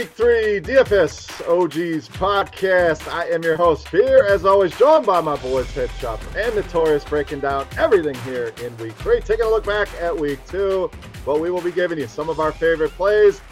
[0.00, 3.06] Week three, DFS OGs podcast.
[3.12, 7.04] I am your host here, as always, joined by my boys, Head Shop and Notorious,
[7.04, 9.20] breaking down everything here in week three.
[9.20, 10.90] Taking a look back at week two,
[11.26, 13.42] but we will be giving you some of our favorite plays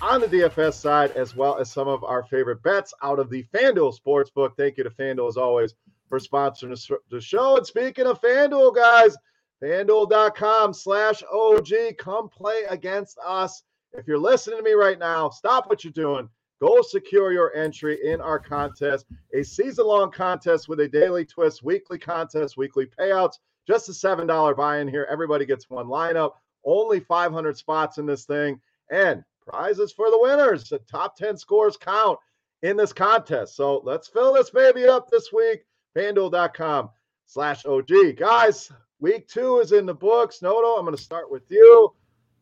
[0.00, 3.42] on the DFS side, as well as some of our favorite bets out of the
[3.52, 4.56] FanDuel Sportsbook.
[4.56, 5.74] Thank you to FanDuel, as always,
[6.08, 7.56] for sponsoring the show.
[7.56, 9.16] And speaking of FanDuel, guys,
[9.60, 11.96] FanDuel.com slash OG.
[11.98, 13.64] Come play against us.
[13.96, 16.28] If you're listening to me right now, stop what you're doing.
[16.60, 21.62] Go secure your entry in our contest, a season long contest with a daily twist,
[21.62, 23.38] weekly contest, weekly payouts.
[23.66, 25.06] Just a $7 buy in here.
[25.10, 26.32] Everybody gets one lineup.
[26.64, 28.60] Only 500 spots in this thing.
[28.90, 30.68] And prizes for the winners.
[30.68, 32.18] The top 10 scores count
[32.62, 33.56] in this contest.
[33.56, 35.64] So let's fill this baby up this week.
[35.96, 36.90] FanDuel.com
[37.24, 38.16] slash OG.
[38.16, 38.70] Guys,
[39.00, 40.42] week two is in the books.
[40.42, 41.94] Noto, I'm going to start with you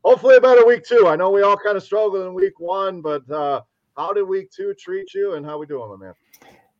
[0.05, 1.09] hopefully a better week two.
[1.09, 3.63] I know we all kind of struggled in week one, but uh,
[3.97, 6.15] how did week two treat you, and how we doing, my man?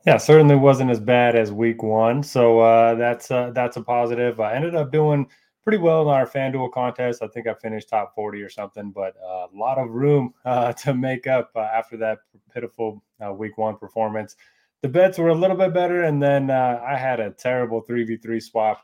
[0.07, 4.39] Yeah, certainly wasn't as bad as week one, so uh, that's uh, that's a positive.
[4.39, 5.27] I ended up doing
[5.63, 7.23] pretty well in our FanDuel contest.
[7.23, 10.73] I think I finished top forty or something, but uh, a lot of room uh,
[10.75, 12.19] to make up uh, after that
[12.53, 13.03] pitiful
[13.33, 14.37] week one performance.
[14.83, 18.19] The bets were a little bit better, and then I had a terrible three v
[18.19, 18.83] three swap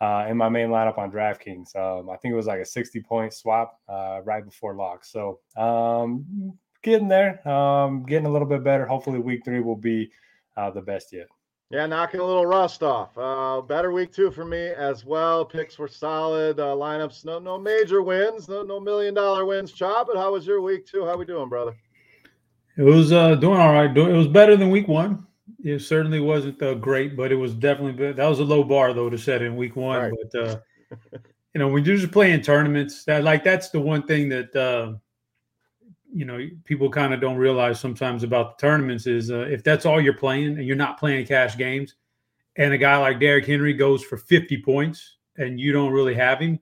[0.00, 1.76] uh, in my main lineup on DraftKings.
[1.76, 5.04] Um, I think it was like a 60 point swap uh, right before lock.
[5.04, 8.86] So um, getting there, um, getting a little bit better.
[8.86, 10.10] Hopefully, week three will be
[10.56, 11.26] uh, the best yet.
[11.70, 13.16] Yeah, knocking a little rust off.
[13.16, 15.44] Uh, better week two for me as well.
[15.44, 16.58] Picks were solid.
[16.58, 19.70] Uh, lineups, no no major wins, no no million dollar wins.
[19.70, 21.04] Chop, but how was your week two?
[21.04, 21.76] How we doing, brother?
[22.76, 23.96] It was uh, doing all right.
[23.96, 25.26] It was better than week one
[25.62, 29.10] it certainly wasn't uh, great, but it was definitely that was a low bar though
[29.10, 29.98] to set in week one.
[29.98, 30.12] Right.
[30.32, 30.60] But uh,
[31.54, 34.94] you know, when you're just playing tournaments, that like that's the one thing that uh,
[36.12, 39.86] you know people kind of don't realize sometimes about the tournaments is uh, if that's
[39.86, 41.94] all you're playing and you're not playing cash games,
[42.56, 46.40] and a guy like Derrick Henry goes for 50 points and you don't really have
[46.40, 46.58] him,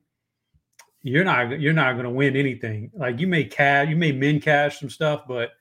[1.02, 2.90] you're not you're not going to win anything.
[2.94, 5.52] Like you may cash, you may min cash some stuff, but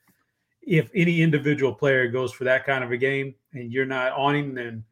[0.68, 4.36] if any individual player goes for that kind of a game and you're not on
[4.36, 4.84] him, then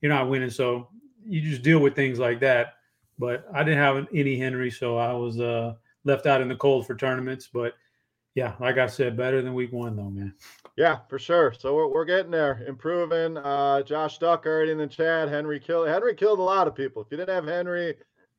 [0.00, 0.48] you're not winning.
[0.48, 0.88] So
[1.26, 2.74] you just deal with things like that.
[3.18, 5.74] But I didn't have any Henry, so I was uh,
[6.04, 7.50] left out in the cold for tournaments.
[7.52, 7.74] But
[8.36, 10.34] yeah, like I said, better than week one though, man.
[10.76, 11.52] Yeah, for sure.
[11.52, 13.36] So we're, we're getting there, improving.
[13.36, 15.28] Uh, Josh Duck already in the chat.
[15.28, 15.88] Henry killed.
[15.88, 17.02] Henry killed a lot of people.
[17.02, 17.96] If you didn't have Henry,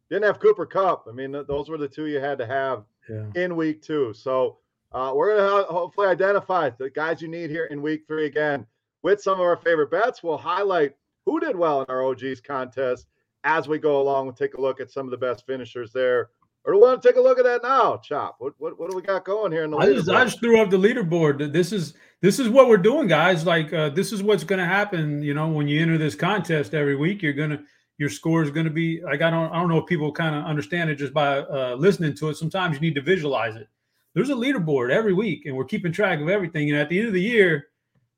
[0.10, 1.08] didn't have Cooper Kupp.
[1.10, 3.26] I mean, those were the two you had to have yeah.
[3.36, 4.14] in week two.
[4.14, 4.60] So
[4.92, 8.66] uh, we're going to hopefully identify the guys you need here in week three again
[9.04, 10.24] with some of our favorite bets.
[10.24, 10.96] We'll highlight
[11.26, 13.08] who did well in our OGs contest
[13.44, 16.30] as we go along and take a look at some of the best finishers there.
[16.66, 18.36] Or do we want to take a look at that now, Chop?
[18.40, 20.62] What, what, what do we got going here in the I just, I just threw
[20.62, 21.54] up the leaderboard.
[21.54, 23.46] This is this is what we're doing, guys.
[23.46, 25.22] Like uh, this is what's going to happen.
[25.22, 27.64] You know, when you enter this contest every week, you're gonna
[27.98, 30.36] your score is going to be like I don't I don't know if people kind
[30.36, 32.36] of understand it just by uh, listening to it.
[32.36, 33.70] Sometimes you need to visualize it.
[34.14, 36.70] There's a leaderboard every week, and we're keeping track of everything.
[36.70, 37.68] And at the end of the year,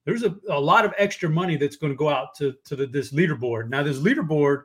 [0.05, 2.87] there's a, a lot of extra money that's going to go out to to the,
[2.87, 3.69] this leaderboard.
[3.69, 4.63] Now, this leaderboard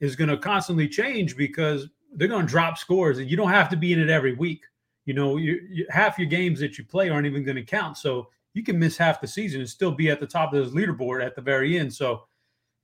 [0.00, 3.68] is going to constantly change because they're going to drop scores, and you don't have
[3.70, 4.64] to be in it every week.
[5.06, 7.96] You know, you, you, half your games that you play aren't even going to count,
[7.96, 10.74] so you can miss half the season and still be at the top of this
[10.74, 11.92] leaderboard at the very end.
[11.92, 12.26] So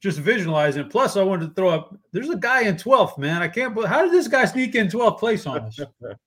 [0.02, 0.88] just visualizing.
[0.88, 1.96] Plus, I wanted to throw up.
[2.12, 3.40] There's a guy in 12th, man.
[3.40, 3.72] I can't.
[3.72, 5.80] believe How did this guy sneak in 12th place on us?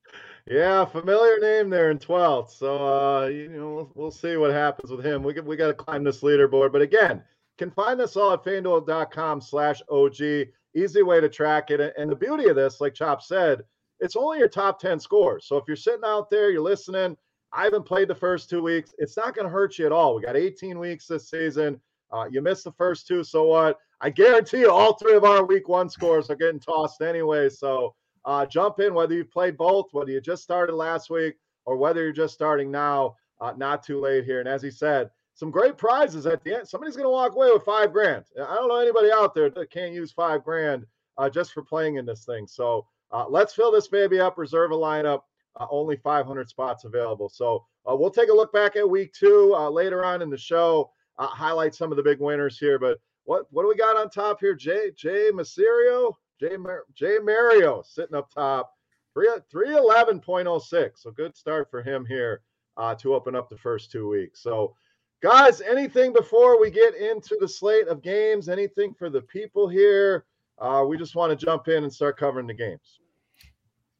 [0.47, 2.51] yeah, familiar name there in 12th.
[2.51, 5.23] So uh, you know, we'll, we'll see what happens with him.
[5.23, 6.71] We we got to climb this leaderboard.
[6.71, 7.23] But again,
[7.57, 10.47] can find this all at FanDuel.com/og.
[10.77, 11.93] Easy way to track it.
[11.97, 13.63] And the beauty of this, like Chop said,
[14.01, 15.47] it's only your top 10 scores.
[15.47, 17.15] So if you're sitting out there, you're listening.
[17.53, 18.93] I haven't played the first two weeks.
[18.97, 20.15] It's not going to hurt you at all.
[20.15, 21.79] We got 18 weeks this season.
[22.11, 23.79] Uh, you missed the first two, so what?
[24.01, 27.47] I guarantee you, all three of our week one scores are getting tossed anyway.
[27.47, 27.95] So
[28.25, 31.35] uh, jump in, whether you've played both, whether you just started last week,
[31.65, 33.15] or whether you're just starting now.
[33.41, 34.39] Uh, not too late here.
[34.39, 36.67] And as he said, some great prizes at the end.
[36.67, 38.23] Somebody's going to walk away with five grand.
[38.41, 40.85] I don't know anybody out there that can't use five grand
[41.17, 42.47] uh, just for playing in this thing.
[42.47, 44.37] So uh, let's fill this baby up.
[44.37, 45.21] Reserve a lineup.
[45.59, 47.27] Uh, only 500 spots available.
[47.27, 51.27] So we'll take a look back at week two later on in the show uh,
[51.27, 52.79] highlight some of the big winners here.
[52.79, 54.55] But what what do we got on top here?
[54.55, 58.73] Jay Jay Maserio, Jay Mar- Jay Mario sitting up top,
[59.13, 61.03] three three eleven point oh six.
[61.03, 62.41] So good start for him here
[62.77, 64.41] uh, to open up the first two weeks.
[64.41, 64.75] So.
[65.23, 68.47] Guys, anything before we get into the slate of games?
[68.47, 70.25] Anything for the people here?
[70.59, 72.99] Uh, we just want to jump in and start covering the games.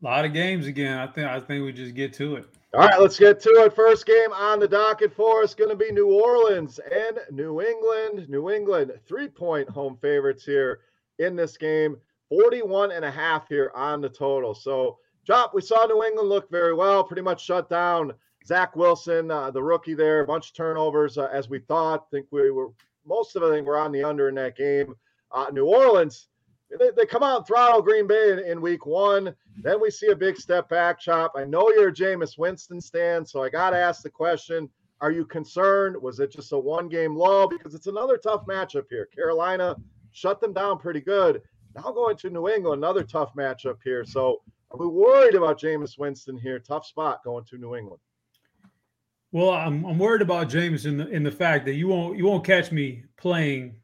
[0.03, 0.99] A lot of games again.
[0.99, 2.45] I think I think we just get to it.
[2.75, 3.73] All right, let's get to it.
[3.73, 8.29] First game on the docket for us going to be New Orleans and New England.
[8.29, 10.81] New England, three point home favorites here
[11.17, 11.95] in this game,
[12.29, 14.53] 41 and a half here on the total.
[14.53, 18.13] So, Chop, we saw New England look very well, pretty much shut down
[18.45, 22.05] Zach Wilson, uh, the rookie there, a bunch of turnovers uh, as we thought.
[22.07, 22.69] I think we were
[23.05, 24.93] most of the thing we're on the under in that game.
[25.31, 26.27] Uh, New Orleans,
[26.79, 29.35] they, they come out and throttle Green Bay in, in, week one.
[29.61, 31.33] Then we see a big step back, Chop.
[31.35, 34.69] I know you're a Jameis Winston stand, so I got to ask the question
[35.01, 35.99] Are you concerned?
[35.99, 37.47] Was it just a one game lull?
[37.47, 39.07] Because it's another tough matchup here.
[39.07, 39.75] Carolina
[40.11, 41.41] shut them down pretty good.
[41.75, 44.05] Now going to New England, another tough matchup here.
[44.05, 44.41] So
[44.71, 46.57] we're we worried about Jameis Winston here?
[46.59, 47.99] Tough spot going to New England.
[49.31, 52.25] Well, I'm, I'm worried about Jameis in the in the fact that you won't you
[52.25, 53.75] won't catch me playing.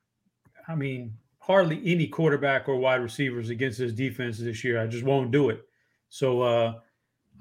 [0.68, 4.82] I mean, hardly any quarterback or wide receivers against this defense this year.
[4.82, 5.62] I just won't do it.
[6.08, 6.74] So uh,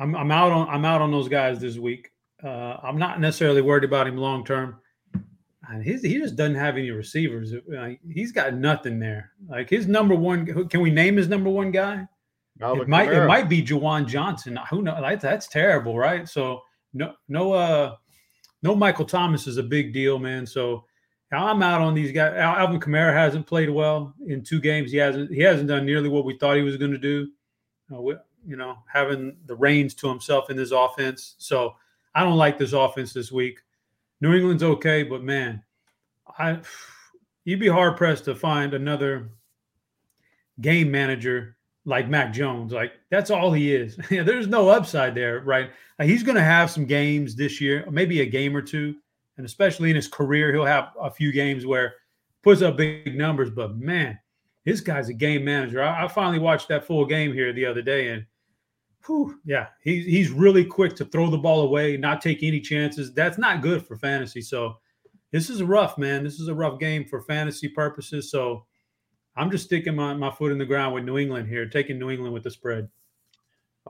[0.00, 2.10] I'm, I'm out on I'm out on those guys this week.
[2.42, 4.80] Uh, I'm not necessarily worried about him long term.
[5.82, 7.52] He just doesn't have any receivers.
[8.12, 9.32] he's got nothing there.
[9.48, 12.06] Like his number one, can we name his number one guy?
[12.82, 14.58] it might it might be Juwan Johnson.
[14.70, 15.00] Who knows?
[15.00, 16.28] That's, that's terrible, right?
[16.28, 16.62] So
[16.92, 17.96] no no uh
[18.62, 20.46] no Michael Thomas is a big deal, man.
[20.46, 20.84] So
[21.32, 22.34] I'm out on these guys.
[22.36, 24.90] Alvin Kamara hasn't played well in two games.
[24.90, 25.32] He hasn't.
[25.32, 27.28] He hasn't done nearly what we thought he was going to do.
[27.92, 28.02] Uh,
[28.46, 31.36] you know, having the reins to himself in this offense.
[31.38, 31.74] So
[32.14, 33.60] I don't like this offense this week.
[34.20, 35.62] New England's okay, but man,
[36.38, 36.60] I
[37.44, 39.30] you'd be hard pressed to find another
[40.60, 42.72] game manager like Mac Jones.
[42.72, 43.96] Like that's all he is.
[44.10, 45.70] There's no upside there, right?
[46.02, 48.94] He's going to have some games this year, maybe a game or two
[49.40, 51.94] and especially in his career, he'll have a few games where
[52.42, 53.48] puts up big numbers.
[53.48, 54.18] But man,
[54.66, 55.82] this guy's a game manager.
[55.82, 58.26] I, I finally watched that full game here the other day, and
[59.06, 63.12] whew, yeah, he's he's really quick to throw the ball away, not take any chances.
[63.12, 64.42] That's not good for fantasy.
[64.42, 64.76] So
[65.30, 66.24] this is rough, man.
[66.24, 68.30] This is a rough game for fantasy purposes.
[68.30, 68.66] So
[69.36, 72.10] I'm just sticking my, my foot in the ground with New England here, taking New
[72.10, 72.88] England with the spread.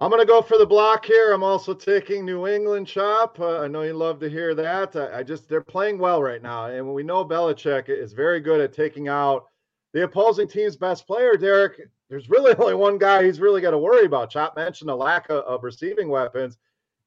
[0.01, 1.33] I'm going to go for the block here.
[1.33, 3.41] I'm also taking New England chop.
[3.41, 4.95] Uh, I know you love to hear that.
[4.95, 6.67] I, I, just, they're playing well right now.
[6.67, 9.47] And we know Belichick is very good at taking out
[9.93, 11.81] the opposing team's best player, Derek.
[12.11, 14.31] There's really only one guy he's really got to worry about.
[14.31, 16.59] Chop mentioned the lack of, of receiving weapons.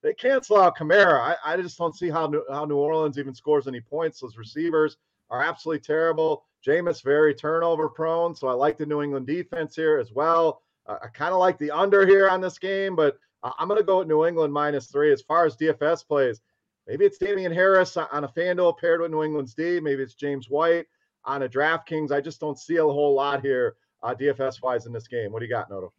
[0.02, 1.20] They cancel out Kamara.
[1.20, 4.20] I, I just don't see how New, how New Orleans even scores any points.
[4.20, 4.98] Those receivers
[5.30, 6.46] are absolutely terrible.
[6.66, 8.34] Jameis very turnover prone.
[8.36, 10.62] So I like the New England defense here as well.
[10.88, 13.86] Uh, I kind of like the under here on this game, but I'm going to
[13.86, 15.12] go with New England minus three.
[15.12, 16.42] As far as DFS plays,
[16.88, 19.80] maybe it's Damien Harris on a FanDuel paired with New England's D.
[19.82, 20.86] Maybe it's James White
[21.26, 22.12] on a DraftKings.
[22.12, 25.32] I just don't see a whole lot here uh, DFS wise in this game.
[25.32, 25.94] What do you got, Noto?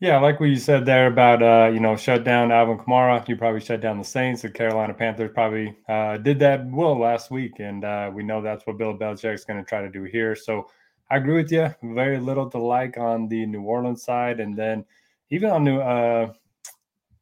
[0.00, 3.26] Yeah, like what you said there about uh, you know shut down Alvin Kamara.
[3.28, 4.42] You probably shut down the Saints.
[4.42, 8.66] The Carolina Panthers probably uh, did that well last week, and uh, we know that's
[8.66, 10.34] what Bill Belichick is going to try to do here.
[10.34, 10.66] So
[11.10, 11.72] I agree with you.
[11.82, 14.84] Very little to like on the New Orleans side, and then
[15.30, 16.32] even on New, uh,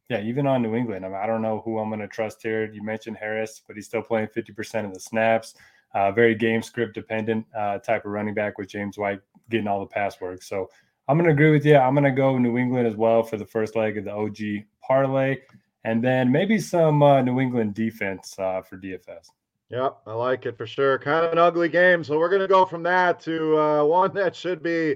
[0.09, 1.05] yeah, even on New England.
[1.05, 2.71] I, mean, I don't know who I'm going to trust here.
[2.71, 5.55] You mentioned Harris, but he's still playing 50% of the snaps.
[5.93, 9.19] Uh, very game script dependent uh, type of running back with James White
[9.49, 10.41] getting all the pass work.
[10.41, 10.69] So
[11.07, 11.77] I'm going to agree with you.
[11.77, 14.65] I'm going to go New England as well for the first leg of the OG
[14.81, 15.37] parlay,
[15.83, 19.27] and then maybe some uh, New England defense uh, for DFS.
[19.69, 20.99] Yep, I like it for sure.
[20.99, 22.03] Kind of an ugly game.
[22.03, 24.95] So we're going to go from that to uh, one that should be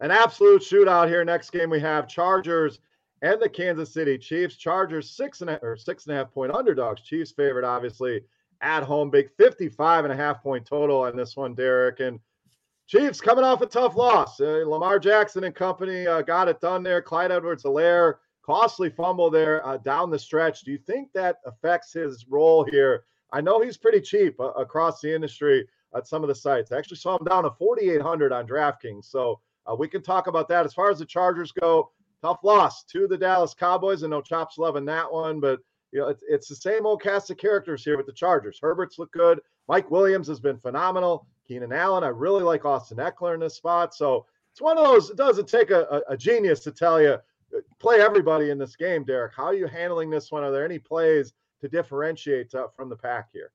[0.00, 1.24] an absolute shootout here.
[1.24, 2.78] Next game we have Chargers
[3.22, 4.56] and the Kansas City Chiefs.
[4.56, 7.02] Chargers six and a, or six and a half point underdogs.
[7.02, 8.22] Chiefs favorite, obviously,
[8.62, 9.10] at home.
[9.10, 12.00] Big 55 and a half point total on this one, Derek.
[12.00, 12.18] And
[12.86, 14.40] Chiefs coming off a tough loss.
[14.40, 17.00] Uh, Lamar Jackson and company uh, got it done there.
[17.00, 20.62] Clyde Edwards Helaire, costly fumble there uh, down the stretch.
[20.62, 23.04] Do you think that affects his role here?
[23.32, 26.72] I know he's pretty cheap uh, across the industry at some of the sites.
[26.72, 29.06] I actually saw him down to 4,800 on DraftKings.
[29.06, 30.66] So uh, we can talk about that.
[30.66, 34.02] As far as the Chargers go, tough loss to the Dallas Cowboys.
[34.02, 35.60] and no chops loving that one, but
[35.92, 38.58] you know it's, it's the same old cast of characters here with the Chargers.
[38.60, 39.40] Herbert's look good.
[39.68, 41.26] Mike Williams has been phenomenal.
[41.46, 42.04] Keenan Allen.
[42.04, 43.94] I really like Austin Ekeler in this spot.
[43.94, 45.10] So it's one of those.
[45.10, 47.18] It doesn't take a, a, genius to tell you
[47.78, 49.32] play everybody in this game, Derek.
[49.36, 50.44] How are you handling this one?
[50.44, 51.32] Are there any plays
[51.62, 53.52] to differentiate uh, from the pack here.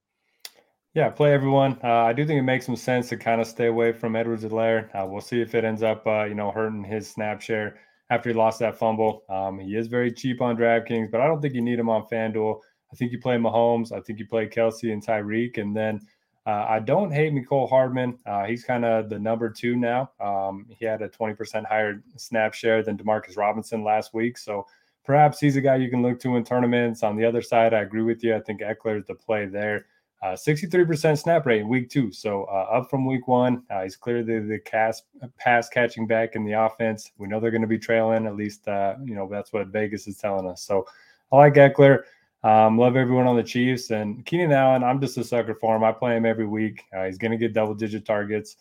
[0.94, 1.78] Yeah, play everyone.
[1.84, 4.44] Uh, I do think it makes some sense to kind of stay away from Edwards
[4.44, 4.90] Helaire.
[4.96, 7.78] Uh, we'll see if it ends up, uh, you know, hurting his snap share
[8.10, 9.24] after he lost that fumble.
[9.30, 12.06] Um, he is very cheap on DraftKings, but I don't think you need him on
[12.08, 12.60] FanDuel.
[12.92, 13.92] I think you play Mahomes.
[13.92, 16.02] I think you play Kelce and Tyreek, and then
[16.46, 18.18] uh, I don't hate Mecole Hardman.
[18.26, 20.12] Uh, he's kind of the number two now.
[20.22, 24.66] Um, he had a 20% higher snap share than Demarcus Robinson last week, so
[25.04, 27.04] perhaps he's a guy you can look to in tournaments.
[27.04, 28.36] On the other side, I agree with you.
[28.36, 29.86] I think Ekeler is the play there.
[30.24, 32.12] Uh, 63% snap rate in week two.
[32.12, 33.64] So uh, up from week one.
[33.70, 35.04] Uh, he's clearly the cast,
[35.38, 37.12] pass catching back in the offense.
[37.18, 38.26] We know they're going to be trailing.
[38.26, 40.64] At least, uh, you know, that's what Vegas is telling us.
[40.64, 40.88] So
[41.32, 42.04] I like Ekeler.
[42.44, 43.92] Um, love everyone on the Chiefs.
[43.92, 45.84] And Keenan Allen, I'm just a sucker for him.
[45.84, 46.84] I play him every week.
[46.96, 48.58] Uh, he's going to get double digit targets.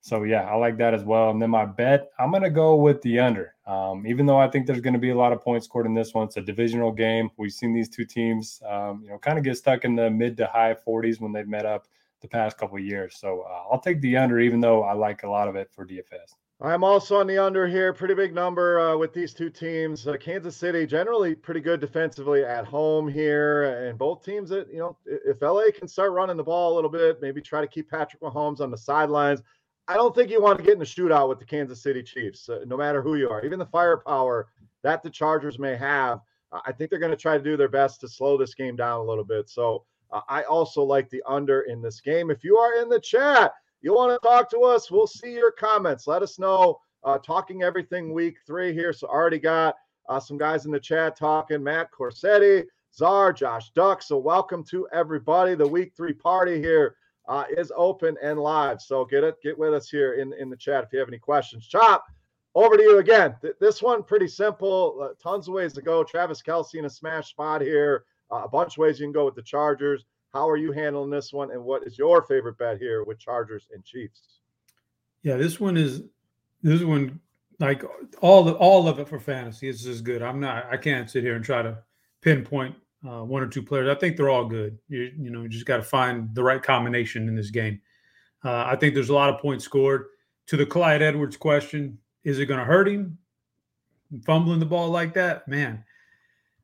[0.00, 1.30] So yeah, I like that as well.
[1.30, 3.54] And then my bet, I'm to go with the under.
[3.66, 6.14] Um, even though I think there's to be a lot of points scored in this
[6.14, 7.30] one, it's a divisional game.
[7.36, 10.36] We've seen these two teams, um, you know, kind of get stuck in the mid
[10.38, 11.86] to high 40s when they've met up
[12.20, 13.16] the past couple years.
[13.18, 15.86] So uh, I'll take the under, even though I like a lot of it for
[15.86, 16.34] DFS.
[16.60, 17.92] I'm also on the under here.
[17.92, 20.08] Pretty big number uh, with these two teams.
[20.08, 24.78] Uh, Kansas City generally pretty good defensively at home here, and both teams that you
[24.78, 27.88] know, if LA can start running the ball a little bit, maybe try to keep
[27.88, 29.40] Patrick Mahomes on the sidelines.
[29.90, 32.50] I don't think you want to get in a shootout with the Kansas City Chiefs,
[32.50, 33.42] uh, no matter who you are.
[33.42, 34.48] Even the firepower
[34.82, 36.20] that the Chargers may have,
[36.52, 38.76] uh, I think they're going to try to do their best to slow this game
[38.76, 39.48] down a little bit.
[39.48, 42.30] So uh, I also like the under in this game.
[42.30, 45.52] If you are in the chat, you want to talk to us, we'll see your
[45.52, 46.06] comments.
[46.06, 46.78] Let us know.
[47.02, 48.92] Uh, talking everything week three here.
[48.92, 49.74] So already got
[50.10, 51.62] uh, some guys in the chat talking.
[51.62, 54.02] Matt Corsetti, Czar, Josh Duck.
[54.02, 55.54] So welcome to everybody.
[55.54, 56.96] The week three party here
[57.28, 58.80] uh, is open and live.
[58.80, 61.18] So get it, get with us here in, in the chat if you have any
[61.18, 61.66] questions.
[61.66, 62.04] Chop,
[62.54, 63.36] over to you again.
[63.40, 64.98] Th- this one pretty simple.
[65.02, 66.02] Uh, tons of ways to go.
[66.02, 68.04] Travis Kelce in a smash spot here.
[68.32, 70.04] Uh, a bunch of ways you can go with the Chargers.
[70.32, 71.50] How are you handling this one?
[71.50, 74.40] And what is your favorite bet here with Chargers and Chiefs?
[75.22, 76.02] Yeah, this one is
[76.62, 77.20] this one
[77.60, 77.82] like
[78.20, 80.22] all the all of it for fantasy is just good.
[80.22, 81.78] I'm not I can't sit here and try to
[82.20, 82.74] pinpoint
[83.06, 83.88] uh, one or two players.
[83.88, 84.78] I think they're all good.
[84.88, 87.80] You, you know, you just got to find the right combination in this game.
[88.44, 90.06] Uh, I think there's a lot of points scored.
[90.46, 93.18] To the Clyde Edwards question, is it going to hurt him
[94.24, 95.46] fumbling the ball like that?
[95.46, 95.84] Man,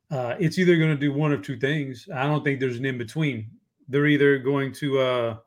[0.09, 2.07] uh, it's either going to do one of two things.
[2.13, 3.51] I don't think there's an in between.
[3.87, 5.37] They're either going to, uh,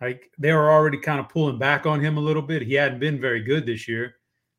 [0.00, 2.62] like, they were already kind of pulling back on him a little bit.
[2.62, 4.14] He hadn't been very good this year.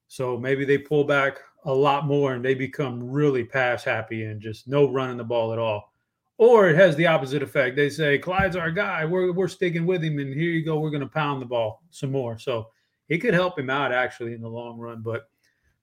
[0.09, 4.41] So maybe they pull back a lot more and they become really pass happy and
[4.41, 5.93] just no running the ball at all.
[6.37, 7.75] Or it has the opposite effect.
[7.75, 9.05] They say, Clyde's our guy.
[9.05, 10.19] We're, we're sticking with him.
[10.19, 10.79] And here you go.
[10.79, 12.37] We're going to pound the ball some more.
[12.37, 12.69] So
[13.07, 15.01] it could help him out actually in the long run.
[15.01, 15.29] But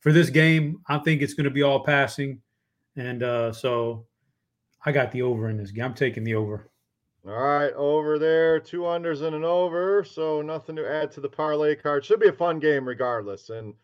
[0.01, 2.41] for this game, I think it's going to be all passing.
[2.97, 4.07] And uh, so
[4.85, 5.85] I got the over in this game.
[5.85, 6.69] I'm taking the over.
[7.27, 10.03] All right, over there, two unders and an over.
[10.05, 12.05] So nothing to add to the parlay card.
[12.05, 13.51] Should be a fun game regardless.
[13.51, 13.75] And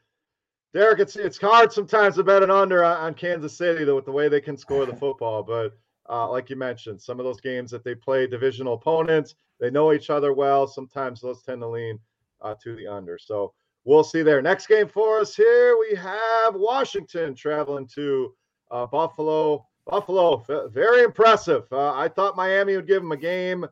[0.76, 4.12] Derek, it's it's hard sometimes to bet an under on, Kansas City though, with the
[4.12, 5.42] way they can score the football.
[5.42, 5.73] But
[6.06, 9.95] uh, like you mentioned, some of those games that they play divisional opponents, they know
[9.95, 10.66] each other well.
[10.66, 11.99] Sometimes those tend to lean
[12.42, 13.16] uh, to the under.
[13.16, 13.54] So
[13.85, 14.42] we'll see there.
[14.42, 18.35] Next game for us here, we have Washington traveling to
[18.71, 19.66] uh, Buffalo.
[19.87, 21.64] Buffalo, very impressive.
[21.73, 23.64] Uh, I thought Miami would give them a game.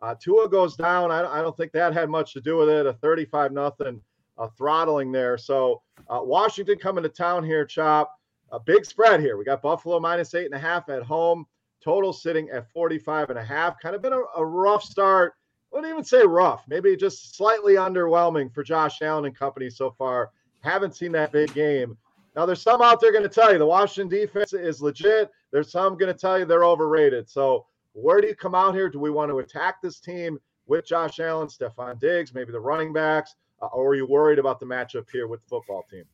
[0.00, 1.10] Uh, Tua goes down.
[1.10, 2.86] I, I, don't think that had much to do with it.
[2.86, 4.00] A 35 nothing
[4.38, 5.36] uh, throttling there.
[5.38, 8.12] So uh, Washington coming to town here, Chop.
[8.52, 9.38] A big spread here.
[9.38, 11.46] We got Buffalo minus eight and a half at home.
[11.82, 13.80] Total sitting at 45 and a half.
[13.80, 15.34] Kind of been a, a rough start.
[15.72, 16.62] I wouldn't even say rough.
[16.68, 20.30] Maybe just slightly underwhelming for Josh Allen and company so far.
[20.60, 21.96] Haven't seen that big game.
[22.36, 25.30] Now, there's some out there going to tell you the Washington defense is legit.
[25.50, 27.28] There's some going to tell you they're overrated.
[27.28, 28.88] So, where do you come out here?
[28.88, 32.92] Do we want to attack this team with Josh Allen, Stefon Diggs, maybe the running
[32.92, 33.34] backs?
[33.62, 36.04] Uh, or are you worried about the matchup here with the football team?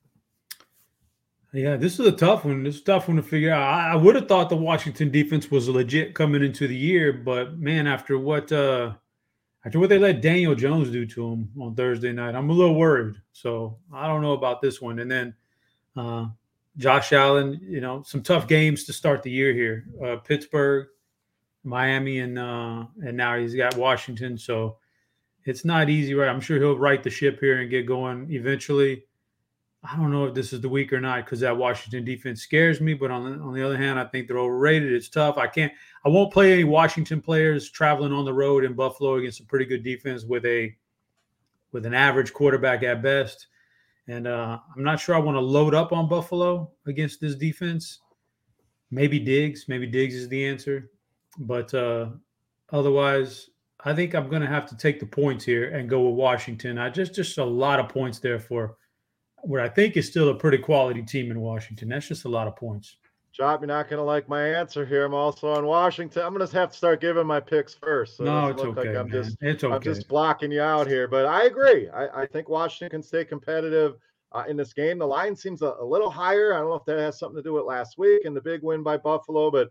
[1.54, 2.62] Yeah, this is a tough one.
[2.62, 3.62] This is a tough one to figure out.
[3.62, 7.58] I, I would have thought the Washington defense was legit coming into the year, but
[7.58, 8.92] man, after what uh
[9.64, 12.74] after what they let Daniel Jones do to him on Thursday night, I'm a little
[12.74, 13.16] worried.
[13.32, 14.98] So I don't know about this one.
[14.98, 15.34] And then
[15.96, 16.26] uh
[16.76, 19.86] Josh Allen, you know, some tough games to start the year here.
[20.04, 20.88] Uh Pittsburgh,
[21.64, 24.36] Miami, and uh and now he's got Washington.
[24.36, 24.76] So
[25.44, 26.28] it's not easy, right?
[26.28, 29.04] I'm sure he'll right the ship here and get going eventually.
[29.84, 32.80] I don't know if this is the week or not because that Washington defense scares
[32.80, 32.94] me.
[32.94, 34.92] But on the, on the other hand, I think they're overrated.
[34.92, 35.38] It's tough.
[35.38, 35.72] I can't.
[36.04, 39.64] I won't play any Washington players traveling on the road in Buffalo against a pretty
[39.64, 40.74] good defense with a
[41.72, 43.46] with an average quarterback at best.
[44.08, 48.00] And uh, I'm not sure I want to load up on Buffalo against this defense.
[48.90, 49.66] Maybe Diggs.
[49.68, 50.90] Maybe Diggs is the answer.
[51.38, 52.10] But uh,
[52.72, 53.50] otherwise,
[53.84, 56.78] I think I'm going to have to take the points here and go with Washington.
[56.78, 58.76] I just just a lot of points there for
[59.42, 61.88] what I think is still a pretty quality team in Washington.
[61.88, 62.96] That's just a lot of points.
[63.32, 65.04] Chop, you're not going to like my answer here.
[65.04, 66.22] I'm also on Washington.
[66.22, 68.16] I'm going to have to start giving my picks first.
[68.16, 68.88] So no, it's okay.
[68.88, 69.22] Like I'm man.
[69.24, 69.74] just, it's okay.
[69.74, 71.88] I'm just blocking you out here, but I agree.
[71.90, 73.94] I, I think Washington can stay competitive
[74.32, 74.98] uh, in this game.
[74.98, 76.52] The line seems a, a, little higher.
[76.52, 78.62] I don't know if that has something to do with last week and the big
[78.62, 79.70] win by Buffalo, but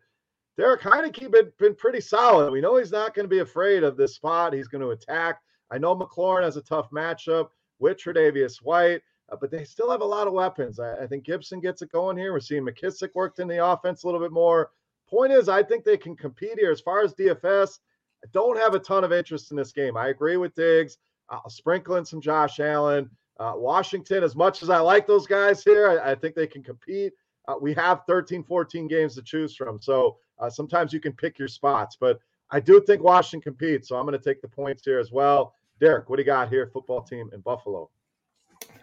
[0.57, 2.51] Derek Heinicke been, been pretty solid.
[2.51, 4.53] We know he's not going to be afraid of this spot.
[4.53, 5.39] He's going to attack.
[5.71, 7.49] I know McLaurin has a tough matchup
[7.79, 10.79] with Tre'Davious White, uh, but they still have a lot of weapons.
[10.79, 12.33] I, I, think Gibson gets it going here.
[12.33, 14.71] We're seeing McKissic worked in the offense a little bit more.
[15.07, 16.71] Point is, I think they can compete here.
[16.71, 17.79] As far as DFS,
[18.23, 19.95] I don't have a ton of interest in this game.
[19.95, 20.97] I agree with Diggs.
[21.29, 23.09] I'll sprinkle in some Josh Allen.
[23.39, 26.63] Uh, Washington, as much as I like those guys here, I, I think they can
[26.63, 27.13] compete.
[27.47, 29.79] Uh, we have 13, 14 games to choose from.
[29.79, 32.19] So uh, sometimes you can pick your spots, but
[32.51, 33.89] I do think Washington competes.
[33.89, 35.53] So I'm going to take the points here as well.
[35.79, 36.69] Derek, what do you got here?
[36.73, 37.89] Football team in Buffalo.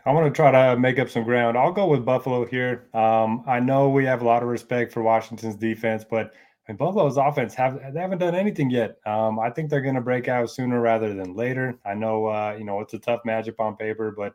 [0.06, 1.56] I want to try to make up some ground.
[1.56, 2.88] I'll go with Buffalo here.
[2.92, 6.34] Um, I know we have a lot of respect for Washington's defense, but
[6.68, 8.98] I mean, Buffalo's offense have they haven't done anything yet.
[9.06, 11.78] Um, I think they're going to break out sooner rather than later.
[11.86, 14.34] I know uh, you know it's a tough matchup on paper, but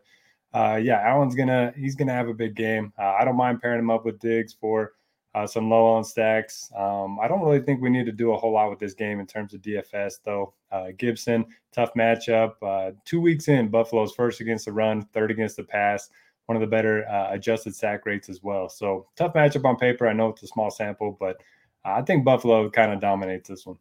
[0.53, 2.91] uh, yeah, Allen's gonna he's gonna have a big game.
[2.97, 4.93] Uh, I don't mind pairing him up with Diggs for
[5.39, 6.69] uh, some low on stacks.
[6.75, 9.19] Um, I don't really think we need to do a whole lot with this game
[9.19, 10.53] in terms of DFS, though.
[10.71, 12.53] Uh, Gibson, tough matchup.
[12.61, 16.09] Uh, two weeks in, Buffalo's first against the run, third against the pass,
[16.47, 18.67] one of the better uh, adjusted sack rates as well.
[18.67, 20.07] So tough matchup on paper.
[20.07, 21.41] I know it's a small sample, but
[21.85, 23.77] I think Buffalo kind of dominates this one.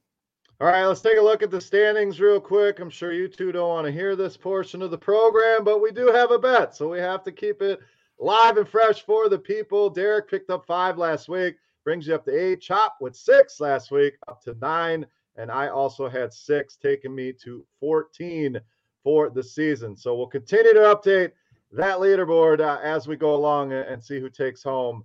[0.61, 2.79] All right, let's take a look at the standings real quick.
[2.79, 5.93] I'm sure you two don't want to hear this portion of the program, but we
[5.93, 7.81] do have a bet, so we have to keep it
[8.19, 9.91] live and fresh for the people.
[9.91, 12.61] Derek picked up five last week, brings you up to eight.
[12.61, 15.07] Chop with six last week, up to nine.
[15.37, 18.61] And I also had six, taking me to 14
[19.05, 19.97] for the season.
[19.97, 21.33] So we'll continue to update
[21.73, 25.05] that leaderboard uh, as we go along and, see who takes home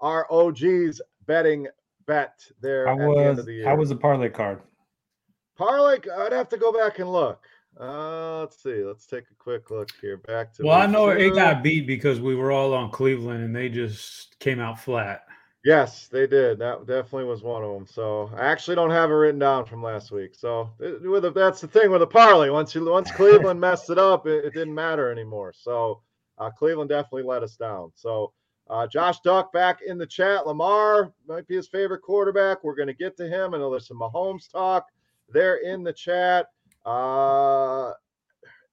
[0.00, 1.66] our OG's betting
[2.06, 4.60] bet there I was, the I was a parlay card.
[5.56, 7.44] Parlay, I'd have to go back and look.
[7.80, 8.84] Uh, let's see.
[8.84, 10.18] Let's take a quick look here.
[10.18, 13.54] Back to well, I know it got beat because we were all on Cleveland and
[13.54, 15.24] they just came out flat.
[15.64, 16.58] Yes, they did.
[16.58, 17.86] That definitely was one of them.
[17.86, 20.34] So I actually don't have it written down from last week.
[20.34, 22.50] So with a, that's the thing with a parlay.
[22.50, 25.52] Once you once Cleveland messed it up, it, it didn't matter anymore.
[25.56, 26.02] So
[26.38, 27.92] uh, Cleveland definitely let us down.
[27.94, 28.32] So
[28.68, 30.46] uh, Josh Duck back in the chat.
[30.46, 32.64] Lamar might be his favorite quarterback.
[32.64, 33.52] We're going to get to him.
[33.52, 34.86] Know there's some Mahomes talk
[35.28, 36.46] there in the chat.
[36.84, 37.92] Uh,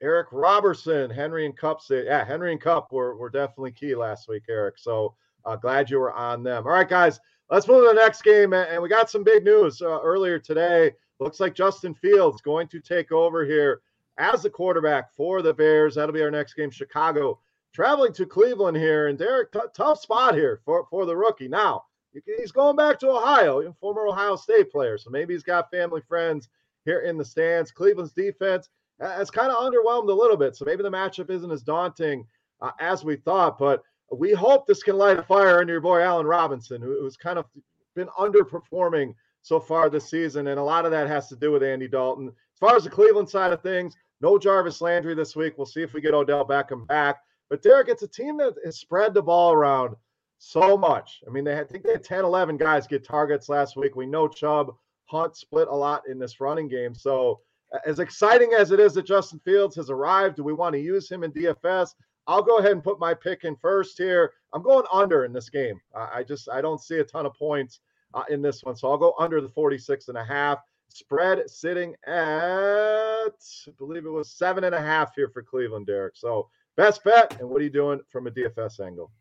[0.02, 1.82] Eric Robertson, Henry and Kupp.
[1.90, 4.78] yeah, Henry and Kupp were, were definitely key last week, Eric.
[4.78, 6.66] So uh, glad you were on them.
[6.66, 7.20] All right, guys,
[7.50, 8.54] let's move to the next game.
[8.54, 10.94] And we got some big news uh, earlier today.
[11.20, 13.82] Looks like Justin Fields going to take over here
[14.18, 15.96] as the quarterback for the Bears.
[15.96, 16.72] That'll be our next game.
[16.72, 17.40] Chicago
[17.74, 19.08] traveling to Cleveland here.
[19.08, 21.50] And Derek, t- tough spot here for, for the rookie.
[21.50, 21.84] Now,
[22.26, 24.98] he's going back to Ohio, former Ohio State player.
[24.98, 26.48] So maybe he's got family, friends
[26.86, 27.72] here in the stands.
[27.72, 30.56] Cleveland's defense has kind of underwhelmed a little bit.
[30.56, 32.26] So maybe the matchup isn't as daunting
[32.62, 33.58] uh, as we thought.
[33.58, 37.40] But we hope this can light a fire under your boy Allen Robinson, who's kind
[37.40, 37.46] of
[37.96, 40.48] been underperforming so far this season.
[40.48, 42.28] And a lot of that has to do with Andy Dalton.
[42.28, 45.54] As far as the Cleveland side of things, No Jarvis Landry this week.
[45.58, 47.18] We'll see if we get Odell Beckham back.
[47.50, 49.96] But Derek, it's a team that has spread the ball around
[50.38, 51.22] so much.
[51.28, 53.96] I mean, they had, I think they had 10, 11 guys get targets last week.
[53.96, 54.76] We know Chubb,
[55.10, 56.94] Hunt split a lot in this running game.
[56.94, 57.40] So,
[57.86, 61.10] as exciting as it is that Justin Fields has arrived, do we want to use
[61.10, 61.94] him in DFS?
[62.28, 64.34] I'll go ahead and put my pick in first here.
[64.54, 65.80] I'm going under in this game.
[65.96, 67.80] I just I don't see a ton of points
[68.14, 70.60] uh, in this one, so I'll go under the 46 and a half.
[70.90, 76.16] Spread sitting at I believe it was seven and a half here for Cleveland, Derek.
[76.18, 77.40] So best bet.
[77.40, 79.12] And what are you doing from a DFS angle?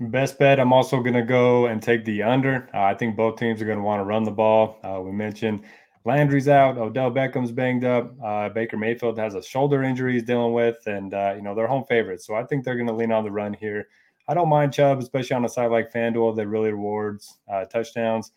[0.00, 0.58] Best bet.
[0.58, 2.70] I'm also going to go and take the under.
[2.72, 4.78] Uh, I think both teams are going to want to run the ball.
[4.82, 5.62] Uh, we mentioned
[6.06, 6.78] Landry's out.
[6.78, 8.14] Odell Beckham's banged up.
[8.24, 11.66] Uh, Baker Mayfield has a shoulder injury he's dealing with, and uh, you know they're
[11.66, 12.26] home favorites.
[12.26, 13.88] So I think they're going to lean on the run here.
[14.26, 18.32] I don't mind Chubb, especially on a side like FanDuel that really rewards uh, touchdowns.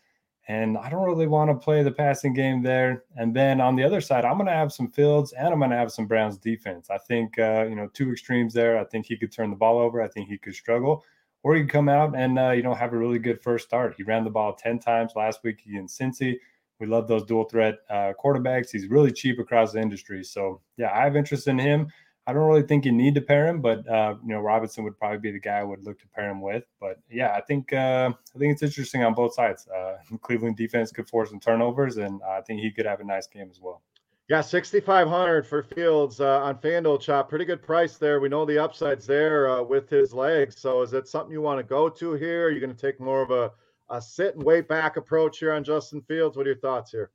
[0.50, 3.06] And I don't really want to play the passing game there.
[3.16, 5.72] And then on the other side, I'm going to have some Fields and I'm going
[5.72, 6.90] to have some Browns defense.
[6.90, 8.78] I think, uh, you know, two extremes there.
[8.78, 10.02] I think he could turn the ball over.
[10.02, 11.06] I think he could struggle
[11.44, 13.96] or he can come out and uh, you know have a really good first start.
[13.98, 16.38] He ran the ball ten times last week against Cincy.
[16.80, 18.72] We love those dual threat uh, quarterbacks.
[18.72, 20.24] He's really cheap across the industry.
[20.24, 21.88] So yeah, I have interest in him.
[22.26, 24.98] I don't really think you need to pair him, but uh, you know Robinson would
[24.98, 26.64] probably be the guy I would look to pair him with.
[26.80, 29.68] But yeah, I think uh, I think it's interesting on both sides.
[29.68, 33.28] Uh, Cleveland defense could force some turnovers, and I think he could have a nice
[33.28, 33.82] game as well.
[34.30, 37.28] Yeah, 6,500 for Fields uh, on FanDuel chop.
[37.28, 38.22] Pretty good price there.
[38.22, 40.60] We know the upside's there uh, with his legs.
[40.60, 42.48] So is that something you want to go to here?
[42.48, 43.52] Are you going to take more of a,
[43.90, 46.38] a sit and wait back approach here on Justin Fields?
[46.38, 47.12] What are your thoughts here?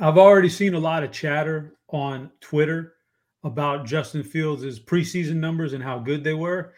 [0.00, 2.94] I've already seen a lot of chatter on Twitter
[3.42, 6.74] about Justin Fields' preseason numbers and how good they were.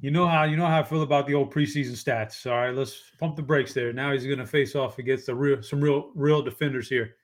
[0.00, 2.50] You know how you know how I feel about the old preseason stats.
[2.50, 3.92] All right, let's pump the brakes there.
[3.92, 7.16] Now he's going to face off against the real some real real defenders here.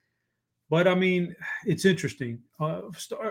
[0.68, 2.40] But I mean, it's interesting.
[2.58, 2.82] Uh,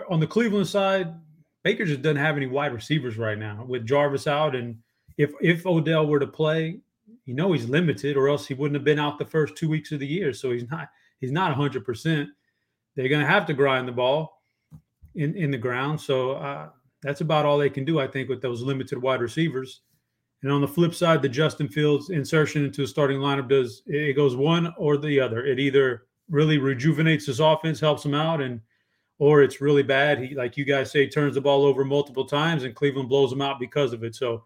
[0.08, 1.14] on the Cleveland side,
[1.62, 4.54] Baker just doesn't have any wide receivers right now with Jarvis out.
[4.54, 4.78] And
[5.18, 6.80] if if Odell were to play,
[7.24, 9.92] you know he's limited, or else he wouldn't have been out the first two weeks
[9.92, 10.32] of the year.
[10.32, 10.88] So he's not
[11.20, 11.84] he's not 100.
[11.84, 12.28] percent
[12.94, 14.42] They're going to have to grind the ball
[15.14, 16.00] in in the ground.
[16.00, 16.68] So uh,
[17.02, 19.82] that's about all they can do, I think, with those limited wide receivers.
[20.42, 24.14] And on the flip side, the Justin Fields insertion into a starting lineup does it
[24.14, 25.44] goes one or the other.
[25.44, 28.60] It either really rejuvenates his offense, helps him out, and
[29.18, 30.18] or it's really bad.
[30.18, 33.42] He, like you guys say, turns the ball over multiple times, and Cleveland blows him
[33.42, 34.14] out because of it.
[34.14, 34.44] So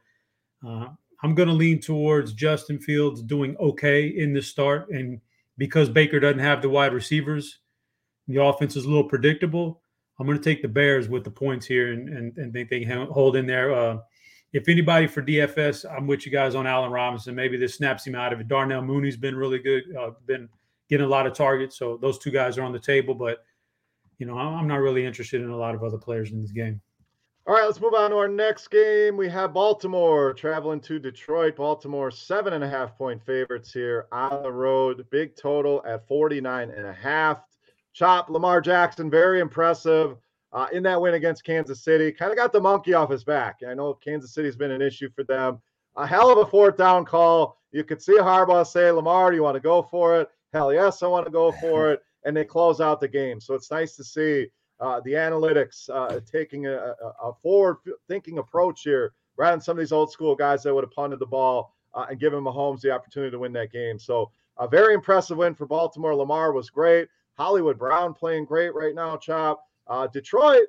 [0.67, 0.89] uh,
[1.23, 5.21] I'm going to lean towards Justin Fields doing okay in this start, and
[5.59, 7.59] because Baker doesn't have the wide receivers,
[8.29, 9.83] the offense is a little predictable.
[10.19, 12.85] I'm going to take the Bears with the points here, and and, and think they
[12.85, 13.75] can hold in there.
[13.75, 13.99] Uh,
[14.53, 17.35] if anybody for DFS, I'm with you guys on Allen Robinson.
[17.35, 18.49] Maybe this snaps him out of it.
[18.49, 20.49] Darnell Mooney's been really good, uh, been
[20.91, 21.79] getting a lot of targets.
[21.79, 23.45] So those two guys are on the table, but
[24.19, 26.81] you know, I'm not really interested in a lot of other players in this game.
[27.47, 29.17] All right, let's move on to our next game.
[29.17, 31.57] We have Baltimore traveling to Detroit.
[31.57, 35.07] Baltimore, seven and a half point favorites here on the road.
[35.11, 37.41] Big total at 49 and a half.
[37.95, 40.17] Chop Lamar Jackson, very impressive
[40.53, 42.13] uh, in that win against Kansas City.
[42.13, 43.61] Kind of got the monkey off his back.
[43.67, 45.61] I know Kansas City's been an issue for them.
[45.97, 47.59] A hell of a fourth down call.
[47.73, 50.29] You could see Harbaugh say, Lamar, do you want to go for it?
[50.53, 52.03] Hell yes, I want to go for it.
[52.23, 53.41] And they close out the game.
[53.41, 58.83] So it's nice to see uh, the analytics uh, taking a, a forward thinking approach
[58.83, 61.75] here rather than some of these old school guys that would have punted the ball
[61.95, 63.99] uh, and given Mahomes the opportunity to win that game.
[63.99, 66.15] So a very impressive win for Baltimore.
[66.15, 67.09] Lamar was great.
[67.39, 69.65] Hollywood Brown playing great right now, Chop.
[69.87, 70.67] Uh, Detroit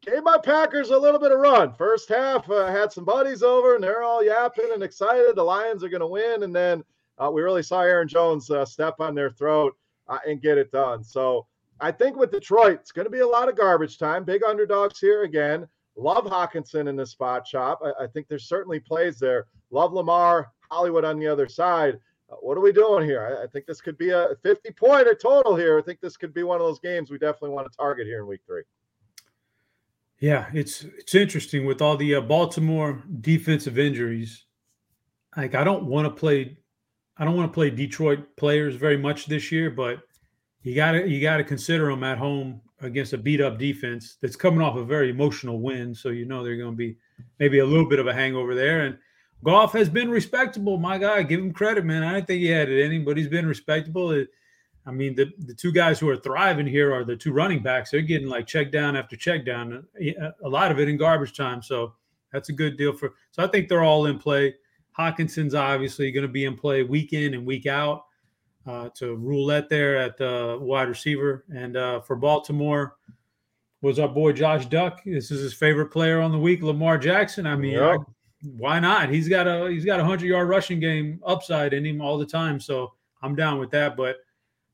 [0.00, 1.74] gave my Packers a little bit of run.
[1.74, 5.34] First half, uh, had some buddies over and they're all yapping and excited.
[5.34, 6.44] The Lions are going to win.
[6.44, 6.84] And then
[7.18, 9.76] uh, we really saw Aaron Jones uh, step on their throat
[10.08, 11.02] uh, and get it done.
[11.02, 11.46] So
[11.80, 14.24] I think with Detroit, it's going to be a lot of garbage time.
[14.24, 15.66] Big underdogs here again.
[15.96, 17.80] Love Hockenson in the spot shop.
[17.84, 19.46] I, I think there's certainly plays there.
[19.70, 21.98] Love Lamar, Hollywood on the other side.
[22.30, 23.38] Uh, what are we doing here?
[23.38, 25.78] I, I, think this could be a 50 pointer total here.
[25.78, 28.20] I think this could be one of those games we definitely want to target here
[28.20, 28.62] in week three.
[30.18, 34.46] Yeah, it's it's interesting with all the uh, Baltimore defensive injuries.
[35.36, 36.56] Like I don't want to play
[37.18, 40.00] I don't want to play Detroit players very much this year, but
[40.62, 44.18] you got to you got to consider them at home against a beat up defense
[44.20, 45.94] that's coming off a very emotional win.
[45.94, 46.96] So you know they're going to be
[47.38, 48.82] maybe a little bit of a hangover there.
[48.82, 48.98] And
[49.44, 50.76] Goff has been respectable.
[50.76, 52.02] My guy, give him credit, man.
[52.02, 54.10] I don't think he had it any, but he's been respectable.
[54.10, 54.28] It,
[54.86, 57.90] I mean, the, the two guys who are thriving here are the two running backs.
[57.90, 59.84] They're getting like check down after check down,
[60.20, 61.62] uh, a lot of it in garbage time.
[61.62, 61.94] So
[62.32, 63.14] that's a good deal for.
[63.32, 64.54] So I think they're all in play.
[64.98, 68.04] Hockenson's obviously going to be in play week in and week out
[68.66, 71.44] uh, to roulette there at uh, wide receiver.
[71.54, 72.96] And uh, for Baltimore,
[73.82, 75.02] was our boy Josh Duck.
[75.04, 77.46] This is his favorite player on the week, Lamar Jackson.
[77.46, 78.00] I mean, yep.
[78.58, 79.08] Why not?
[79.08, 82.26] He's got a he's got a hundred yard rushing game upside in him all the
[82.26, 82.60] time.
[82.60, 83.96] So I'm down with that.
[83.96, 84.16] But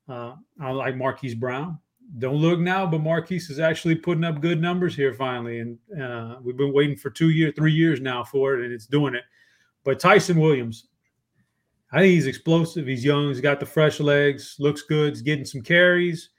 [0.09, 1.79] uh, I like Marquise Brown.
[2.19, 6.37] Don't look now, but Marquise is actually putting up good numbers here finally, and uh,
[6.43, 9.23] we've been waiting for two years, three years now for it, and it's doing it.
[9.85, 10.87] But Ty'Son Williams,
[11.93, 12.87] I think he's explosive.
[12.87, 13.29] He's young.
[13.29, 14.57] He's got the fresh legs.
[14.59, 15.11] Looks good.
[15.13, 16.31] He's getting some carries,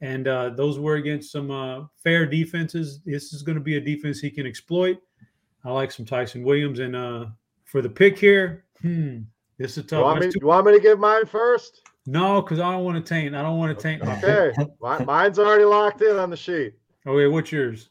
[0.00, 3.00] and uh, those were against some uh, fair defenses.
[3.04, 4.98] This is going to be a defense he can exploit.
[5.64, 7.26] I like some Ty'Son Williams, and uh,
[7.64, 9.20] for the pick here, hmm,
[9.58, 9.98] this is a tough.
[9.98, 11.82] You want, me, you want me to give mine first?
[12.06, 13.34] No, because I don't want to taint.
[13.34, 14.02] I don't want to taint.
[14.02, 14.52] Okay,
[15.04, 16.74] mine's already locked in on the sheet.
[17.06, 17.90] Okay, what's yours?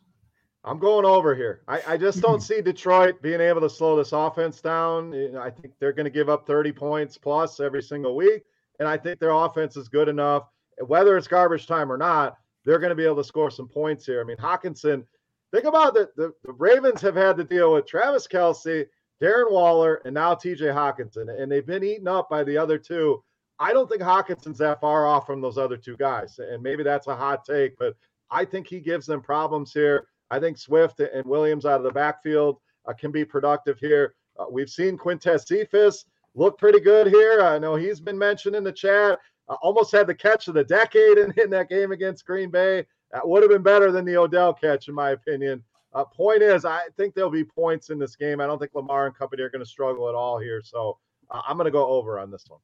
[0.63, 1.61] I'm going over here.
[1.67, 5.35] I, I just don't see Detroit being able to slow this offense down.
[5.37, 8.43] I think they're going to give up 30 points plus every single week,
[8.79, 10.43] and I think their offense is good enough.
[10.85, 14.05] Whether it's garbage time or not, they're going to be able to score some points
[14.05, 14.21] here.
[14.21, 15.03] I mean, Hockenson,
[15.51, 16.15] Think about it.
[16.15, 18.85] The, the Ravens have had to deal with Travis Kelce,
[19.21, 21.41] Darren Waller, and now TJ Hockenson.
[21.41, 23.21] and they've been eaten up by the other two.
[23.59, 26.39] I don't think Hockenson's that far off from those other two guys.
[26.39, 27.95] And maybe that's a hot take, but
[28.31, 30.07] I think he gives them problems here.
[30.31, 34.15] I think Swift and Williams out of the backfield uh, can be productive here.
[34.39, 37.41] Uh, we've seen Quintez Cephus look pretty good here.
[37.41, 39.19] I know he's been mentioned in the chat.
[39.49, 42.85] Uh, almost had the catch of the decade in, in that game against Green Bay.
[43.11, 45.61] That would have been better than the Odell catch, in my opinion.
[45.93, 48.39] Uh, point is, I think there'll be points in this game.
[48.39, 50.61] I don't think Lamar and company are going to struggle at all here.
[50.63, 50.97] So
[51.29, 52.61] uh, I'm going to go over on this one.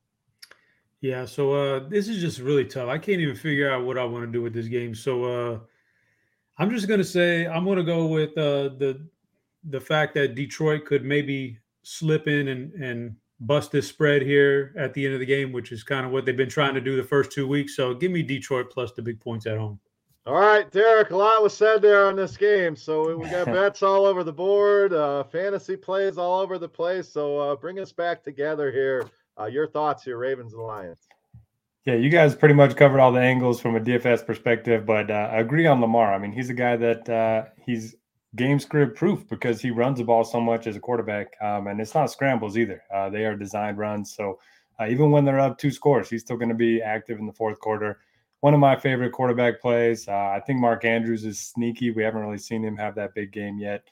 [1.02, 2.88] Yeah, so uh, this is just really tough.
[2.88, 4.96] I can't even figure out what I want to do with this game.
[4.96, 5.60] So uh,
[6.58, 9.08] I'm just going to say I'm going to go with uh, the
[9.70, 14.94] the fact that Detroit could maybe slip in and and bust this spread here at
[14.94, 16.96] the end of the game, which is kind of what they've been trying to do
[16.96, 17.76] the first two weeks.
[17.76, 19.80] So give me Detroit plus the big points at home.
[20.26, 22.76] All right, Derek, a lot was said there on this game.
[22.76, 27.08] So we got bets all over the board, uh, fantasy plays all over the place.
[27.08, 31.08] So uh, bring us back together here uh, your thoughts here, Ravens and Lions.
[31.86, 35.30] Yeah, you guys pretty much covered all the angles from a DFS perspective, but uh,
[35.32, 36.14] I agree on Lamar.
[36.14, 37.96] I mean, he's a guy that uh, he's
[38.36, 41.80] game script proof because he runs the ball so much as a quarterback, um, and
[41.80, 42.84] it's not scrambles either.
[42.94, 44.38] Uh, they are designed runs, so
[44.80, 47.34] uh, even when they're up two scores, he's still going to be active in the
[47.34, 48.00] fourth quarter.
[48.42, 50.08] One of my favorite quarterback plays.
[50.08, 51.92] Uh, I think Mark Andrews is sneaky.
[51.92, 53.84] We haven't really seen him have that big game yet.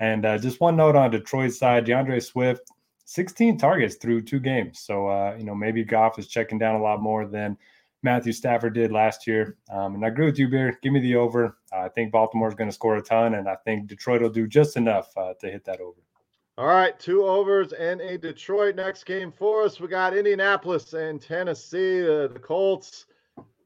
[0.00, 2.70] And uh, just one note on Detroit's side, D'Andre Swift
[3.06, 4.80] 16 targets through two games.
[4.80, 7.56] So, uh, you know, maybe Goff is checking down a lot more than
[8.02, 9.56] Matthew Stafford did last year.
[9.70, 10.78] Um, and I agree with you, Beer.
[10.82, 11.56] Give me the over.
[11.72, 14.30] Uh, I think Baltimore is going to score a ton, and I think Detroit will
[14.30, 15.98] do just enough uh, to hit that over.
[16.58, 19.78] All right, two overs and a Detroit next game for us.
[19.78, 22.00] We got Indianapolis and Tennessee.
[22.00, 23.06] the Colts.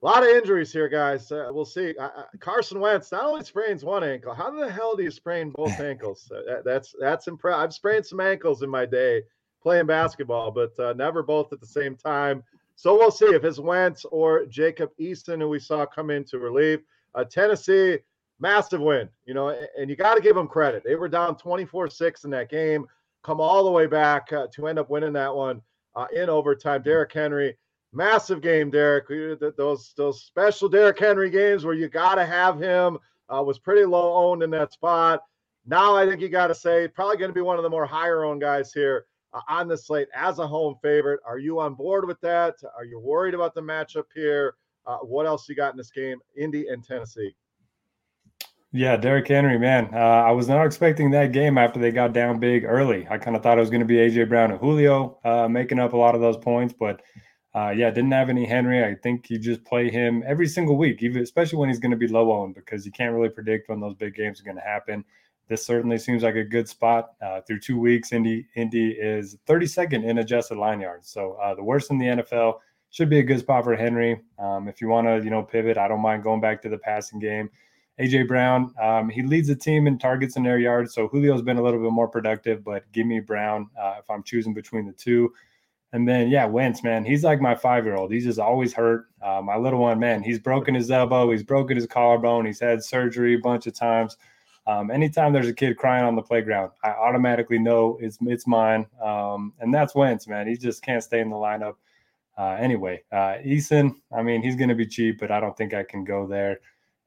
[0.02, 1.30] A lot of injuries here, guys.
[1.30, 1.94] Uh, we'll see.
[2.38, 4.32] Carson Wentz not only sprains one ankle.
[4.32, 6.30] How the hell do you sprain both ankles?
[6.34, 7.60] Uh, that, that's that's impressive.
[7.60, 9.22] I've sprained some ankles in my day
[9.62, 12.42] playing basketball, but uh, never both at the same time.
[12.76, 16.38] So we'll see if it's Wentz or Jacob Eason, who we saw come in to
[16.38, 16.80] relieve.
[17.14, 17.98] Uh, Tennessee,
[18.38, 20.82] massive win, you know, and you got to give them credit.
[20.82, 22.86] They were down 24 6 in that game,
[23.22, 25.60] come all the way back uh, to end up winning that one
[25.94, 26.80] uh, in overtime.
[26.80, 27.54] Derrick Henry
[27.92, 29.06] massive game, Derek.
[29.56, 32.98] Those those special Derrick Henry games where you got to have him
[33.28, 35.22] uh, was pretty low owned in that spot.
[35.66, 37.86] Now I think you got to say probably going to be one of the more
[37.86, 41.20] higher owned guys here uh, on the slate as a home favorite.
[41.26, 42.56] Are you on board with that?
[42.76, 44.54] Are you worried about the matchup here?
[44.86, 47.34] Uh, what else you got in this game, Indy and Tennessee?
[48.72, 49.90] Yeah, Derrick Henry, man.
[49.92, 53.06] Uh, I was not expecting that game after they got down big early.
[53.10, 55.80] I kind of thought it was going to be AJ Brown and Julio uh, making
[55.80, 57.02] up a lot of those points, but
[57.54, 58.84] uh, yeah, didn't have any Henry.
[58.84, 61.96] I think you just play him every single week, even especially when he's going to
[61.96, 64.62] be low owned because you can't really predict when those big games are going to
[64.62, 65.04] happen.
[65.48, 67.10] This certainly seems like a good spot.
[67.20, 71.64] Uh, through two weeks, Indy Indy is 32nd in adjusted line yards, so uh, the
[71.64, 72.58] worst in the NFL.
[72.92, 74.20] Should be a good spot for Henry.
[74.36, 76.78] Um, if you want to, you know, pivot, I don't mind going back to the
[76.78, 77.48] passing game.
[78.00, 81.58] AJ Brown, um, he leads the team in targets and air yards, so Julio's been
[81.58, 82.64] a little bit more productive.
[82.64, 85.32] But give me Brown uh, if I'm choosing between the two.
[85.92, 88.12] And then, yeah, Wentz, man, he's like my five year old.
[88.12, 89.06] He's just always hurt.
[89.20, 92.82] Uh, my little one, man, he's broken his elbow, he's broken his collarbone, he's had
[92.84, 94.16] surgery a bunch of times.
[94.66, 98.86] Um, anytime there's a kid crying on the playground, I automatically know it's it's mine.
[99.02, 100.46] Um, and that's Wentz, man.
[100.46, 101.74] He just can't stay in the lineup.
[102.38, 105.74] Uh, anyway, uh, Eason, I mean, he's going to be cheap, but I don't think
[105.74, 106.60] I can go there.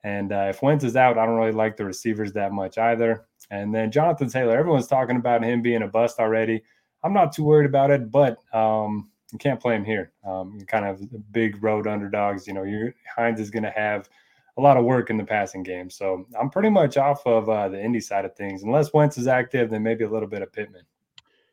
[0.04, 3.26] And uh, if Wentz is out, I don't really like the receivers that much either.
[3.50, 6.63] And then Jonathan Taylor, everyone's talking about him being a bust already.
[7.03, 10.11] I'm not too worried about it, but um, you can't play him here.
[10.25, 12.47] Um, kind of big road underdogs.
[12.47, 14.09] You know, your Hines is going to have
[14.57, 15.89] a lot of work in the passing game.
[15.89, 18.63] So I'm pretty much off of uh, the Indy side of things.
[18.63, 20.83] Unless Wentz is active, then maybe a little bit of Pittman.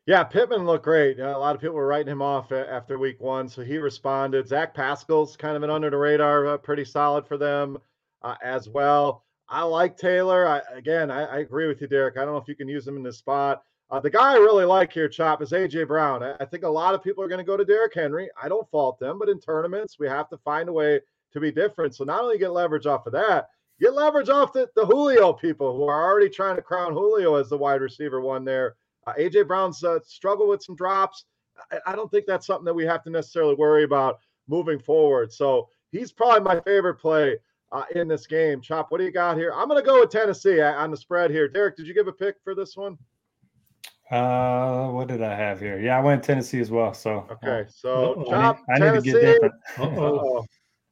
[0.06, 1.20] Yeah, Pittman looked great.
[1.20, 4.48] A lot of people were writing him off after week one, so he responded.
[4.48, 7.78] Zach Pascal's kind of an under the radar, uh, pretty solid for them
[8.22, 9.24] uh, as well.
[9.48, 10.46] I like Taylor.
[10.46, 12.16] I, again, I, I, agree with you, Derek.
[12.16, 13.62] I don't know if you can use him in this spot.
[13.90, 16.22] Uh, the guy I really like here, Chop, is AJ Brown.
[16.22, 18.28] I, I think a lot of people are going to go to Derrick Henry.
[18.40, 21.00] I don't fault them, but in tournaments, we have to find a way
[21.32, 21.96] to be different.
[21.96, 23.48] So not only get leverage off of that,
[23.80, 27.48] get leverage off the, the Julio people who are already trying to crown Julio as
[27.48, 28.76] the wide receiver one there.
[29.08, 31.24] Uh, AJ Brown's uh, struggled with some drops.
[31.72, 35.32] I, I don't think that's something that we have to necessarily worry about moving forward.
[35.32, 37.38] So he's probably my favorite play
[37.72, 38.60] uh, in this game.
[38.60, 39.52] Chop, what do you got here?
[39.52, 41.48] I'm going to go with Tennessee uh, on the spread here.
[41.48, 42.96] Derek, did you give a pick for this one?
[44.10, 45.78] Uh, what did I have here?
[45.78, 46.92] Yeah, I went to Tennessee as well.
[46.92, 49.48] So okay, so Chop, I need, I need Tennessee.
[49.78, 50.44] Uh-oh.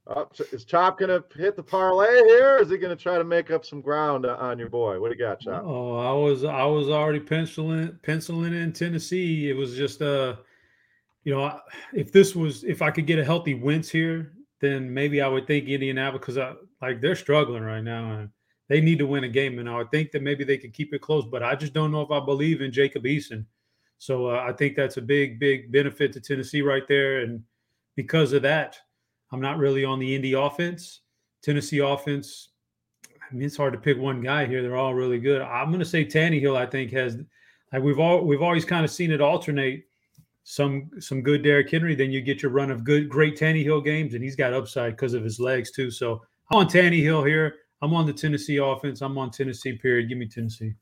[0.07, 2.55] Uh, is Chop going to hit the parlay here?
[2.55, 4.99] Or is he going to try to make up some ground on your boy?
[5.01, 5.65] What do you got, Chop?
[5.67, 9.51] Oh, I was I was already penciling penciling in Tennessee.
[9.51, 10.37] It was just uh,
[11.25, 11.61] you know,
[11.93, 15.47] if this was if I could get a healthy Wentz here, then maybe I would
[15.47, 18.31] think Indianapolis because I like they're struggling right now and
[18.69, 19.59] they need to win a game.
[19.59, 21.91] And I would think that maybe they could keep it close, but I just don't
[21.91, 23.45] know if I believe in Jacob Eason.
[23.99, 27.21] So uh, I think that's a big, big benefit to Tennessee right there.
[27.21, 27.43] And
[27.97, 28.79] because of that,
[29.33, 31.01] I'm not really on the Indy offense.
[31.43, 32.51] Tennessee offense,
[33.31, 34.63] I mean, it's hard to pick one guy here.
[34.63, 35.43] They're all really good.
[35.43, 36.57] I'm going to say Tannehill.
[36.57, 37.17] I think has
[37.73, 39.85] like we've all we've always kind of seen it alternate.
[40.45, 44.15] Some some good Derrick Henry, then you get your run of good great Tannehill games,
[44.15, 45.91] and he's got upside because of his legs too.
[45.91, 47.57] So I'm on Tannehill here.
[47.81, 49.03] I'm on the Tennessee offense.
[49.03, 49.73] I'm on Tennessee.
[49.73, 50.09] Period.
[50.09, 50.75] Give me Tennessee.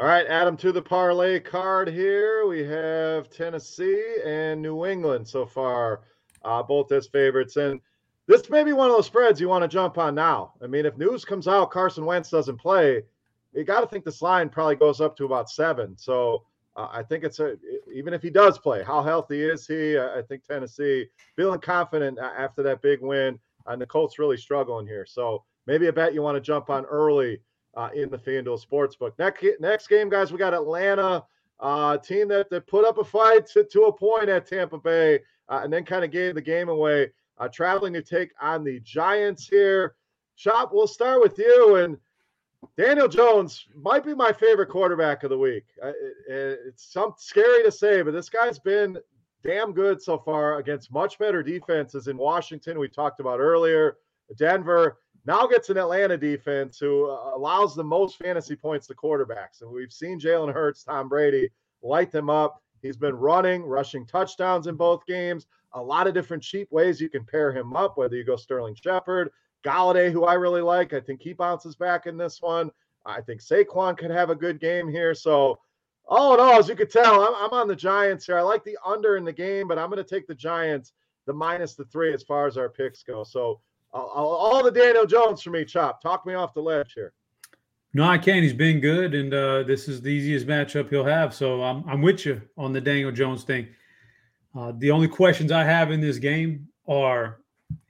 [0.00, 2.46] All right, Adam, to the parlay card here.
[2.46, 6.00] We have Tennessee and New England so far,
[6.44, 7.56] uh, both as favorites.
[7.56, 7.80] And
[8.26, 10.54] this may be one of those spreads you want to jump on now.
[10.62, 13.02] I mean, if news comes out Carson Wentz doesn't play,
[13.52, 15.96] you got to think this line probably goes up to about seven.
[15.96, 16.42] So
[16.76, 17.56] uh, I think it's a
[17.92, 19.96] even if he does play, how healthy is he?
[19.96, 23.38] I think Tennessee feeling confident after that big win.
[23.66, 25.06] And the Colts really struggling here.
[25.06, 27.40] So maybe a bet you want to jump on early
[27.76, 29.12] uh, in the FanDuel Sportsbook.
[29.18, 31.24] Next next game, guys, we got Atlanta,
[31.60, 35.20] uh, team that, that put up a fight to, to a point at Tampa Bay,
[35.48, 38.80] uh, and then kind of gave the game away uh, traveling to take on the
[38.80, 39.94] Giants here.
[40.36, 41.76] Chop, we'll start with you.
[41.76, 41.96] And
[42.76, 45.64] Daniel Jones might be my favorite quarterback of the week.
[45.82, 45.96] It,
[46.28, 48.98] it, it's some scary to say, but this guy's been
[49.44, 52.78] damn good so far against much better defenses in Washington.
[52.78, 53.98] We talked about earlier.
[54.36, 59.62] Denver now gets an Atlanta defense who uh, allows the most fantasy points to quarterbacks.
[59.62, 61.50] And we've seen Jalen Hurts, Tom Brady
[61.82, 62.62] light them up.
[62.82, 67.08] He's been running, rushing touchdowns in both games a lot of different cheap ways you
[67.08, 69.30] can pair him up, whether you go Sterling Shepard,
[69.64, 70.92] Golladay, who I really like.
[70.92, 72.70] I think he bounces back in this one.
[73.04, 75.14] I think Saquon could have a good game here.
[75.14, 75.58] So,
[76.06, 78.38] all in all, as you could tell, I'm, I'm on the Giants here.
[78.38, 80.92] I like the under in the game, but I'm going to take the Giants,
[81.26, 83.24] the minus the three as far as our picks go.
[83.24, 83.60] So,
[84.00, 86.02] all the Daniel Jones for me, Chop.
[86.02, 87.12] Talk me off the ledge here.
[87.96, 88.42] No, I can't.
[88.42, 91.32] He's been good, and uh, this is the easiest matchup he'll have.
[91.32, 93.68] So I'm I'm with you on the Daniel Jones thing.
[94.56, 97.40] Uh, the only questions I have in this game are: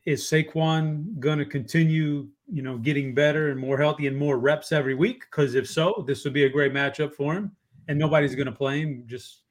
[0.05, 4.73] Is Saquon going to continue, you know, getting better and more healthy and more reps
[4.73, 5.25] every week?
[5.31, 7.51] Because if so, this would be a great matchup for him.
[7.89, 9.05] And nobody's going to play him.
[9.07, 9.43] Just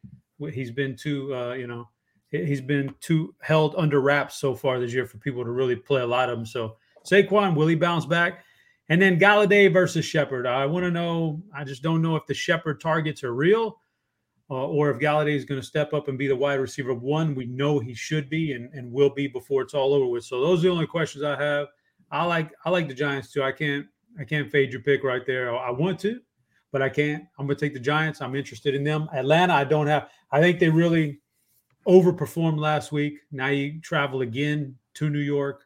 [0.51, 1.87] he's been too, uh, you know,
[2.33, 6.01] he's been too held under wraps so far this year for people to really play
[6.01, 6.45] a lot of them.
[6.45, 8.43] So Saquon, will he bounce back?
[8.89, 10.45] And then Golladay versus Shepard.
[10.45, 11.41] I want to know.
[11.55, 13.79] I just don't know if the Shepard targets are real
[14.49, 17.33] uh, or if Golladay is going to step up and be the wide receiver one,
[17.33, 20.25] we know he should be and, and will be before it's all over with.
[20.25, 21.67] So those are the only questions I have.
[22.11, 23.41] I like I like the Giants too.
[23.43, 23.87] I can't
[24.19, 25.55] I can't fade your pick right there.
[25.57, 26.19] I want to,
[26.71, 27.23] but I can't.
[27.39, 28.21] I'm going to take the Giants.
[28.21, 29.09] I'm interested in them.
[29.13, 30.09] Atlanta, I don't have.
[30.31, 31.21] I think they really
[31.87, 33.19] overperformed last week.
[33.31, 35.65] Now you travel again to New York.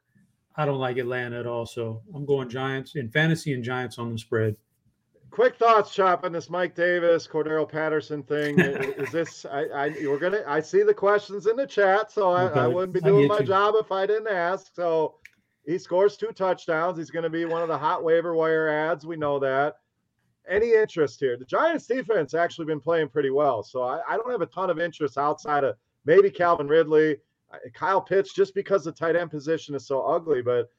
[0.55, 1.65] I don't like Atlanta at all.
[1.65, 4.55] So I'm going Giants in fantasy and Giants on the spread
[5.37, 8.59] quick thoughts, Chop, on this Mike Davis, Cordarrelle Patterson thing.
[8.59, 9.45] is this?
[9.45, 10.41] I, I we're gonna.
[10.47, 12.45] I see the questions in the chat, so I.
[12.47, 13.45] I wouldn't be doing my you.
[13.45, 14.73] job if I didn't ask.
[14.75, 15.15] So
[15.65, 16.97] he scores two touchdowns.
[16.97, 19.05] He's going to be one of the hot waiver wire ads.
[19.05, 19.75] We know that.
[20.49, 21.37] Any interest here?
[21.37, 24.69] The Giants defense actually been playing pretty well, so I, I don't have a ton
[24.69, 25.75] of interest outside of
[26.07, 27.17] maybe Calvin Ridley,
[27.73, 30.69] Kyle Pitts, just because the tight end position is so ugly, but.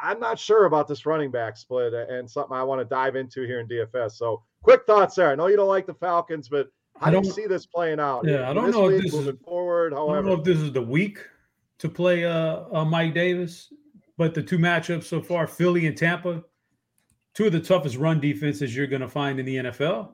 [0.00, 3.16] I, am not sure about this running back split and something I want to dive
[3.16, 4.12] into here in DFS.
[4.12, 5.32] So, quick thoughts there.
[5.32, 6.68] I know you don't like the Falcons, but
[7.00, 8.24] how do you see this playing out?
[8.24, 9.92] Yeah, I don't know if this is forward.
[9.92, 11.18] However, I don't know if this is the week
[11.78, 13.72] to play uh, uh, Mike Davis.
[14.16, 16.42] but the two matchups so far, Philly and Tampa,
[17.34, 20.12] two of the toughest run defenses you're going to find in the NFL.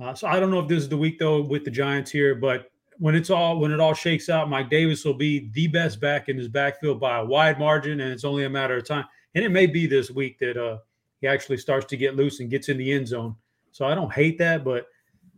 [0.00, 2.34] Uh, so I don't know if this is the week though with the Giants here,
[2.34, 6.00] but when it's all when it all shakes out, Mike Davis will be the best
[6.00, 9.04] back in his backfield by a wide margin, and it's only a matter of time.
[9.34, 10.78] And it may be this week that uh,
[11.20, 13.36] he actually starts to get loose and gets in the end zone.
[13.70, 14.86] So I don't hate that, but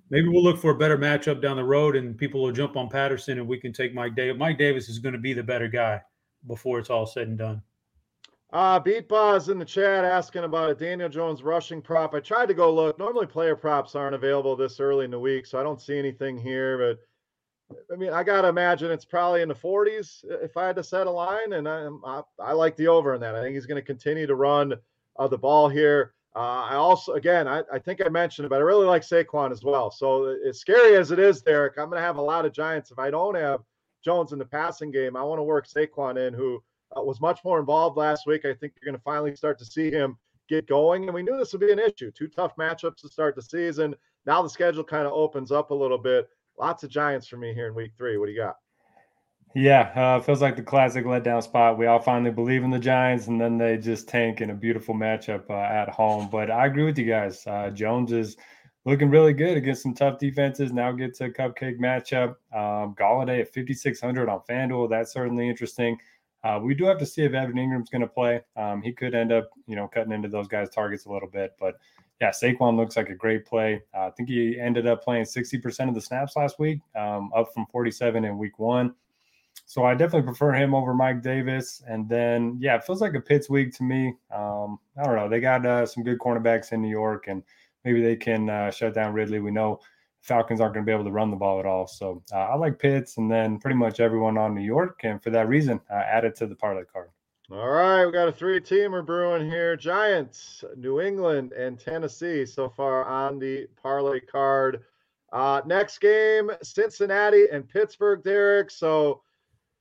[0.09, 2.89] maybe we'll look for a better matchup down the road, and people will jump on
[2.89, 4.39] Patterson, and we can take Mike Davis.
[4.39, 6.01] Mike Davis is going to be the better guy
[6.47, 7.63] before it's all said and done.
[8.53, 12.15] Uh, Beat Boz in the chat asking about a Daniel Jones rushing prop.
[12.15, 12.99] I tried to go look.
[12.99, 16.37] Normally, player props aren't available this early in the week, so I don't see anything
[16.37, 16.77] here.
[16.79, 16.99] But
[17.93, 21.07] I mean, I gotta imagine it's probably in the 40s if I had to set
[21.07, 23.35] a line, and I I, I like the over in that.
[23.35, 24.75] I think he's going to continue to run
[25.19, 26.15] uh, the ball here.
[26.35, 29.51] Uh, I also, again, I, I think I mentioned it, but I really like Saquon
[29.51, 29.91] as well.
[29.91, 32.93] So as scary as it is, Derek, I'm going to have a lot of Giants.
[32.93, 33.61] If I don't have
[34.05, 36.63] Jones in the passing game, I want to work Saquon in, who
[36.97, 38.45] uh, was much more involved last week.
[38.45, 40.17] I think you're going to finally start to see him
[40.49, 41.05] get going.
[41.05, 42.13] And we knew this would be an issue.
[42.13, 43.97] Two tough matchups to start the season.
[44.25, 46.29] Now the schedule kind of opens up a little bit.
[46.61, 48.19] Lots of Giants for me here in week three.
[48.19, 48.57] What do you got?
[49.55, 51.79] Yeah, uh, feels like the classic letdown spot.
[51.79, 54.95] We all finally believe in the Giants, and then they just tank in a beautiful
[54.95, 56.29] matchup uh, at home.
[56.31, 57.47] But I agree with you guys.
[57.47, 58.37] Uh, Jones is
[58.85, 60.71] looking really good against some tough defenses.
[60.71, 62.37] Now gets a cupcake matchup.
[62.53, 64.91] Um, Golladay at 5,600 on FanDuel.
[64.91, 65.97] That's certainly interesting.
[66.45, 68.43] Uh, we do have to see if Evan Engram's going to play.
[68.55, 71.55] Um, he could end up, you know, cutting into those guys' targets a little bit.
[71.59, 71.77] But
[72.21, 73.83] yeah, Saquon looks like a great play.
[73.95, 77.53] Uh, I think he ended up playing 60% of the snaps last week, um, up
[77.55, 78.95] from 47 in week one.
[79.65, 81.83] So I definitely prefer him over Mike Davis.
[81.89, 84.15] And then, yeah, it feels like a Pitts week to me.
[84.35, 85.29] Um, I don't know.
[85.29, 87.43] They got uh, some good cornerbacks in New York, and
[87.85, 89.41] maybe they can uh, shut down Ridley.
[89.41, 89.81] We know
[90.21, 91.87] Falcons aren't going to be able to run the ball at all.
[91.87, 95.01] So uh, I like Pitts and then pretty much everyone on New York.
[95.05, 97.11] And for that reason, I added to the parlay card.
[97.53, 103.05] All right, we got a three-teamer brewing here: Giants, New England, and Tennessee so far
[103.05, 104.85] on the parlay card.
[105.33, 108.23] Uh, next game: Cincinnati and Pittsburgh.
[108.23, 108.71] Derek.
[108.71, 109.23] So,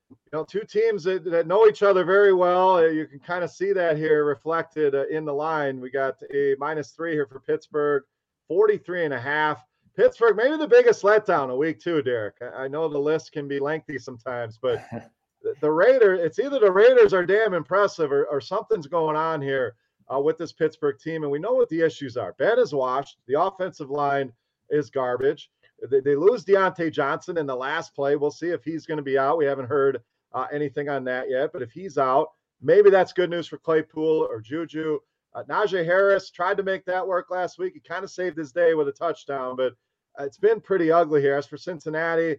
[0.09, 2.77] you know, two teams that, that know each other very well.
[2.77, 5.79] Uh, you can kind of see that here reflected uh, in the line.
[5.79, 8.01] We got a minus three here for Pittsburgh,
[8.47, 9.63] 43 and a half.
[9.95, 12.37] Pittsburgh, maybe the biggest letdown a week too, Derek.
[12.57, 14.83] I know the list can be lengthy sometimes, but
[15.61, 19.75] the Raiders, it's either the Raiders are damn impressive or, or something's going on here
[20.13, 21.23] uh, with this Pittsburgh team.
[21.23, 22.33] And we know what the issues are.
[22.37, 23.17] Ben is washed.
[23.27, 24.31] The offensive line
[24.69, 25.49] is garbage.
[25.89, 28.15] They, they lose Diontae Johnson in the last play.
[28.15, 29.37] We'll see if he's going to be out.
[29.37, 30.01] We haven't heard
[30.33, 31.51] uh, anything on that yet.
[31.53, 32.29] But if he's out,
[32.61, 34.99] maybe that's good news for Claypool or Juju.
[35.33, 37.73] Uh, Najee Harris tried to make that work last week.
[37.73, 39.73] He kind of saved his day with a touchdown, but
[40.19, 41.35] it's been pretty ugly here.
[41.35, 42.37] As for Cincinnati,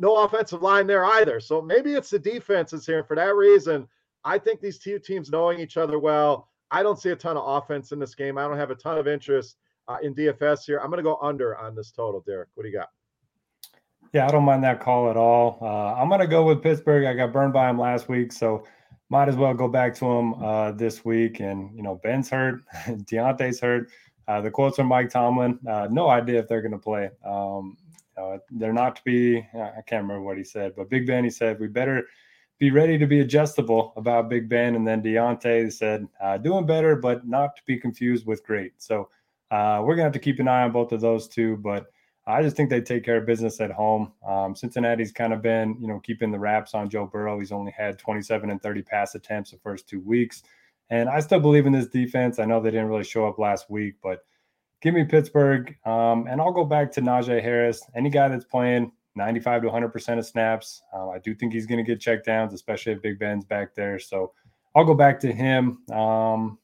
[0.00, 1.38] no offensive line there either.
[1.38, 3.04] So maybe it's the defenses here.
[3.04, 3.86] For that reason,
[4.24, 6.48] I think these two teams knowing each other well.
[6.70, 8.38] I don't see a ton of offense in this game.
[8.38, 9.56] I don't have a ton of interest
[9.88, 10.78] uh, in DFS here.
[10.78, 12.48] I'm going to go under on this total, Derek.
[12.54, 12.88] What do you got?
[14.12, 15.58] Yeah, I don't mind that call at all.
[15.60, 17.04] Uh, I'm going to go with Pittsburgh.
[17.04, 18.64] I got burned by him last week, so
[19.08, 21.40] might as well go back to him uh, this week.
[21.40, 23.90] And you know, Ben's hurt, Diontae's hurt.
[24.26, 25.58] Uh, the quotes from Mike Tomlin.
[25.68, 27.10] Uh, no idea if they're going to play.
[27.24, 27.76] Um,
[28.20, 29.38] uh, they're not to be.
[29.38, 31.24] I can't remember what he said, but Big Ben.
[31.24, 32.06] He said we better
[32.58, 34.76] be ready to be adjustable about Big Ben.
[34.76, 38.74] And then Diontae said uh, doing better, but not to be confused with great.
[38.76, 39.08] So
[39.50, 41.56] uh, we're gonna have to keep an eye on both of those two.
[41.56, 41.86] But
[42.26, 44.12] I just think they take care of business at home.
[44.26, 47.38] Um, Cincinnati's kind of been, you know, keeping the wraps on Joe Burrow.
[47.38, 50.42] He's only had 27 and 30 pass attempts the first two weeks.
[50.90, 52.38] And I still believe in this defense.
[52.38, 54.24] I know they didn't really show up last week, but
[54.80, 55.74] give me Pittsburgh.
[55.84, 57.82] Um, and I'll go back to Najee Harris.
[57.94, 61.84] Any guy that's playing 95 to 100% of snaps, uh, I do think he's going
[61.84, 63.98] to get check downs, especially if Big Ben's back there.
[63.98, 64.32] So
[64.74, 65.82] I'll go back to him.
[65.92, 66.58] Um,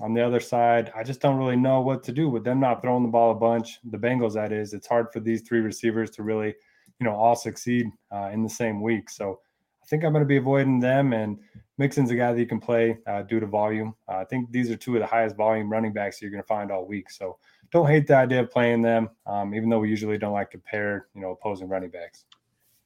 [0.00, 2.82] on the other side, I just don't really know what to do with them not
[2.82, 3.80] throwing the ball a bunch.
[3.90, 6.54] The Bengals, that is, it's hard for these three receivers to really,
[7.00, 9.10] you know, all succeed uh, in the same week.
[9.10, 9.40] So
[9.82, 11.12] I think I'm going to be avoiding them.
[11.12, 11.38] And
[11.78, 13.94] Mixon's a guy that you can play uh, due to volume.
[14.08, 16.46] Uh, I think these are two of the highest volume running backs you're going to
[16.46, 17.10] find all week.
[17.10, 17.38] So
[17.70, 20.58] don't hate the idea of playing them, um, even though we usually don't like to
[20.58, 22.24] pair, you know, opposing running backs.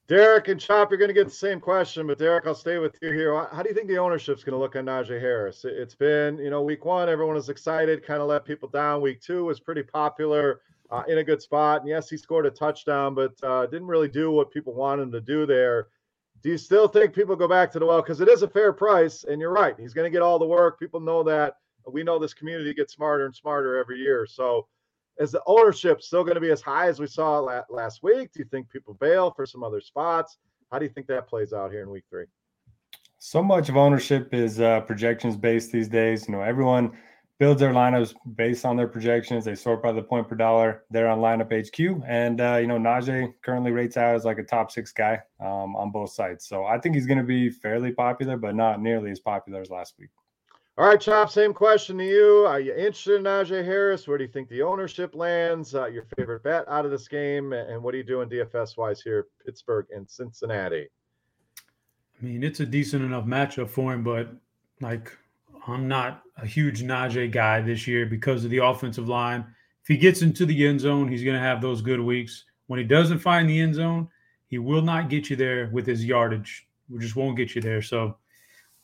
[0.08, 2.96] Derek and Chop, you're going to get the same question, but Derek, I'll stay with
[3.00, 3.46] you here.
[3.52, 5.64] How do you think the ownership's going to look on Najee Harris?
[5.64, 9.00] It's been, you know, week one, everyone was excited, kind of let people down.
[9.00, 10.60] Week two was pretty popular,
[10.92, 11.80] uh, in a good spot.
[11.80, 15.12] And yes, he scored a touchdown, but uh, didn't really do what people wanted him
[15.12, 15.88] to do there.
[16.42, 18.02] Do you still think people go back to the well?
[18.02, 19.74] Because it is a fair price, and you're right.
[19.78, 20.78] He's going to get all the work.
[20.78, 21.56] People know that.
[21.90, 24.26] We know this community gets smarter and smarter every year.
[24.26, 24.66] So,
[25.18, 27.38] is the ownership still going to be as high as we saw
[27.68, 28.32] last week?
[28.32, 30.38] Do you think people bail for some other spots?
[30.70, 32.26] How do you think that plays out here in week three?
[33.24, 36.26] so much of ownership is uh, projections based these days.
[36.26, 36.90] You know, everyone
[37.38, 39.44] builds their lineups based on their projections.
[39.44, 40.82] They sort by the point per dollar.
[40.90, 44.42] They're on lineup HQ, and uh, you know, Najee currently rates out as like a
[44.42, 46.48] top six guy um, on both sides.
[46.48, 49.70] So I think he's going to be fairly popular, but not nearly as popular as
[49.70, 50.10] last week.
[50.78, 52.46] All right, Chop, same question to you.
[52.46, 54.08] Are you interested in Najee Harris?
[54.08, 55.74] Where do you think the ownership lands?
[55.74, 57.52] Uh, your favorite bet out of this game?
[57.52, 60.88] And what are you doing DFS wise here, Pittsburgh and Cincinnati?
[62.18, 64.32] I mean, it's a decent enough matchup for him, but
[64.80, 65.12] like
[65.66, 69.44] I'm not a huge Najee guy this year because of the offensive line.
[69.82, 72.46] If he gets into the end zone, he's going to have those good weeks.
[72.68, 74.08] When he doesn't find the end zone,
[74.46, 76.66] he will not get you there with his yardage.
[76.88, 77.82] We just won't get you there.
[77.82, 78.16] So,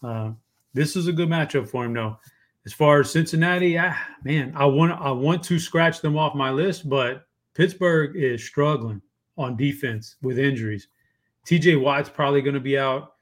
[0.02, 0.32] uh,
[0.74, 2.18] this is a good matchup for him, though.
[2.66, 6.50] As far as Cincinnati, ah, man, I want I want to scratch them off my
[6.50, 9.00] list, but Pittsburgh is struggling
[9.36, 10.88] on defense with injuries.
[11.46, 11.76] T.J.
[11.76, 13.14] Watt's probably going to be out.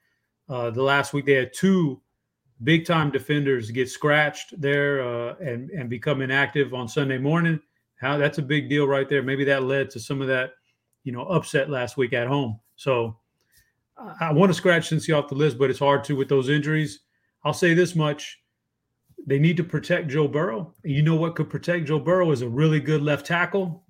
[0.49, 2.01] Uh, the last week they had two
[2.65, 7.61] big time defenders get scratched there uh, and and become inactive on Sunday morning.
[8.01, 9.23] How that's a big deal right there.
[9.23, 10.51] Maybe that led to some of that,
[11.05, 12.59] you know, upset last week at home.
[12.77, 13.17] So
[13.97, 16.49] I, I want to scratch Cincy off the list, but it's hard to with those
[16.49, 17.01] injuries.
[17.45, 18.41] I'll say this much.
[19.27, 20.75] They need to protect Joe Burrow.
[20.85, 23.85] You know what could protect Joe Burrow is a really good left tackle.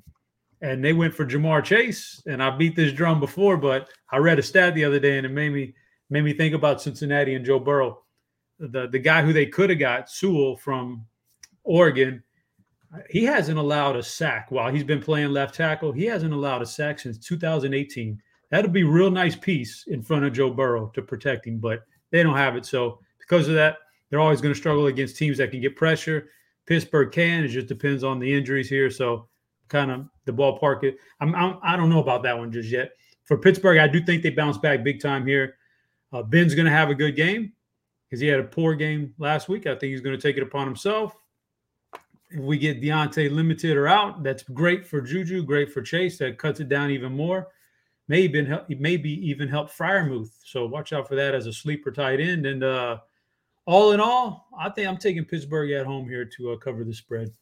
[0.63, 2.23] And they went for Ja'Marr Chase.
[2.27, 5.27] And I beat this drum before, but I read a stat the other day and
[5.27, 5.75] it made me
[6.09, 8.03] made me think about Cincinnati and Joe Burrow.
[8.59, 11.05] The the guy who they could have got, Sewell from
[11.65, 12.23] Oregon,
[13.11, 15.93] he hasn't allowed a sack while he's been playing left tackle.
[15.93, 18.21] He hasn't allowed a sack since 2018.
[18.51, 22.23] That'd be real nice piece in front of Joe Burrow to protect him, but they
[22.23, 22.65] don't have it.
[22.65, 23.79] So because of that,
[24.11, 26.29] they're always going to struggle against teams that can get pressure.
[26.67, 27.45] Pittsburgh can.
[27.45, 28.91] It just depends on the injuries here.
[28.91, 29.29] So,
[29.69, 30.93] kind of the ballpark.
[31.21, 32.93] I'm, I'm I don't know about that one just yet.
[33.25, 35.57] For Pittsburgh, I do think they bounce back big time here.
[36.13, 37.53] Uh, Ben's going to have a good game
[38.09, 39.67] because he had a poor game last week.
[39.67, 41.15] I think he's going to take it upon himself.
[42.31, 46.19] If we get Diontae limited or out, that's great for Juju, great for Chase.
[46.19, 47.49] That cuts it down even more.
[48.09, 48.49] Maybe
[48.79, 50.31] maybe even help Freiermuth.
[50.45, 52.47] So watch out for that as a sleeper tight end.
[52.47, 52.99] And uh,
[53.67, 56.95] all in all, I think I'm taking Pittsburgh at home here to uh, cover the
[56.95, 57.33] spread.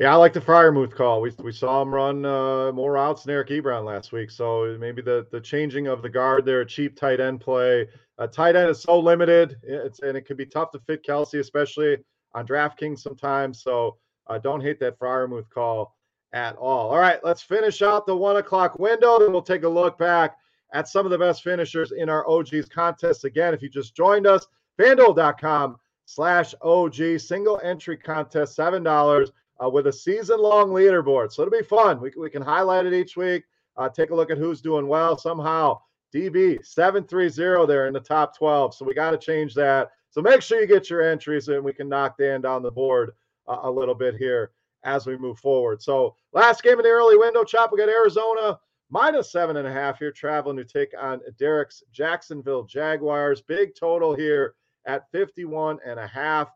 [0.00, 1.20] Yeah, I like the Freiermuth call.
[1.20, 4.30] We, we saw him run uh, more routes than Eric Ebron last week.
[4.30, 7.86] So maybe the the changing of the guard there, a cheap tight end play.
[8.18, 11.38] A tight end is so limited, it's and it can be tough to fit Kelce,
[11.38, 11.98] especially
[12.34, 13.62] on DraftKings sometimes.
[13.62, 15.96] So uh, don't hate that Freiermuth call
[16.32, 16.90] at all.
[16.90, 19.20] All right, let's finish out the one o'clock window.
[19.20, 20.36] Then we'll take a look back
[20.72, 23.24] at some of the best finishers in our OGs contest.
[23.24, 24.44] Again, if you just joined us,
[24.78, 29.30] fanduel.com slash OG, single entry contest, $7
[29.62, 31.32] uh, with a season long leaderboard.
[31.32, 32.00] So it'll be fun.
[32.00, 33.44] We, we can highlight it each week,
[33.76, 35.16] uh, take a look at who's doing well.
[35.16, 35.80] Somehow,
[36.14, 38.74] DB 730 there in the top 12.
[38.74, 39.90] So we got to change that.
[40.10, 43.10] So make sure you get your entries and we can knock Dan down the board
[43.48, 44.52] uh, a little bit here
[44.84, 45.82] as we move forward.
[45.82, 48.60] So last game in the early window, Chop, we got Arizona
[48.90, 53.40] minus seven and a half here, traveling to take on Derek's Jacksonville Jaguars.
[53.40, 54.54] Big total here
[54.86, 56.50] at 51 and a half.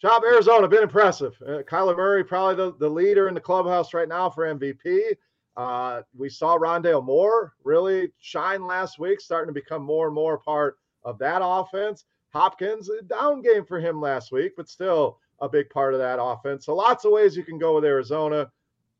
[0.00, 1.36] Job Arizona, been impressive.
[1.46, 5.14] Uh, Kyler Murray, probably the, the leader in the clubhouse right now for MVP.
[5.56, 10.38] Uh, we saw Rondale Moore really shine last week, starting to become more and more
[10.38, 12.06] part of that offense.
[12.32, 16.22] Hopkins, a down game for him last week, but still a big part of that
[16.22, 16.64] offense.
[16.64, 18.50] So lots of ways you can go with Arizona.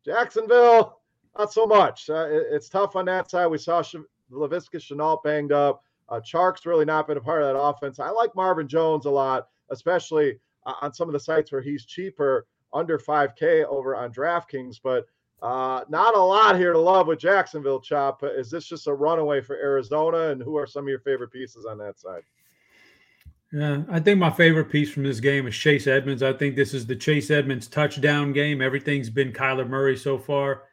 [0.04, 1.00] Jacksonville,
[1.38, 2.10] not so much.
[2.10, 3.46] Uh, it, it's tough on that side.
[3.46, 3.96] We saw Sh-
[4.32, 5.84] Laviska Shenault banged up.
[6.10, 8.00] Uh, Chark's really not been a part of that offense.
[8.00, 11.84] I like Marvin Jones a lot, especially uh, on some of the sites where he's
[11.84, 14.80] cheaper, under 5K over on DraftKings.
[14.82, 15.06] But
[15.42, 18.22] uh, not a lot here to love with Jacksonville, Chop.
[18.24, 20.30] Is this just a runaway for Arizona?
[20.30, 22.22] And who are some of your favorite pieces on that side?
[23.52, 26.22] Yeah, I think my favorite piece from this game is Chase Edmonds.
[26.22, 28.62] I think this is the Chase Edmonds touchdown game.
[28.62, 30.64] Everything's been Kyler Murray so far.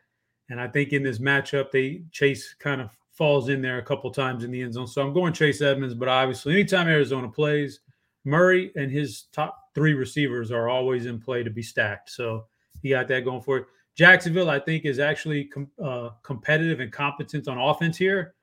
[0.49, 4.11] And I think in this matchup, they Chase kind of falls in there a couple
[4.11, 4.87] times in the end zone.
[4.87, 7.79] So I'm going Chase Edmonds, but obviously, anytime Arizona plays,
[8.23, 12.11] Murray and his top three receivers are always in play to be stacked.
[12.11, 12.45] So
[12.81, 13.65] he got that going for it.
[13.95, 18.35] Jacksonville, I think, is actually com- uh, competitive and competent on offense here.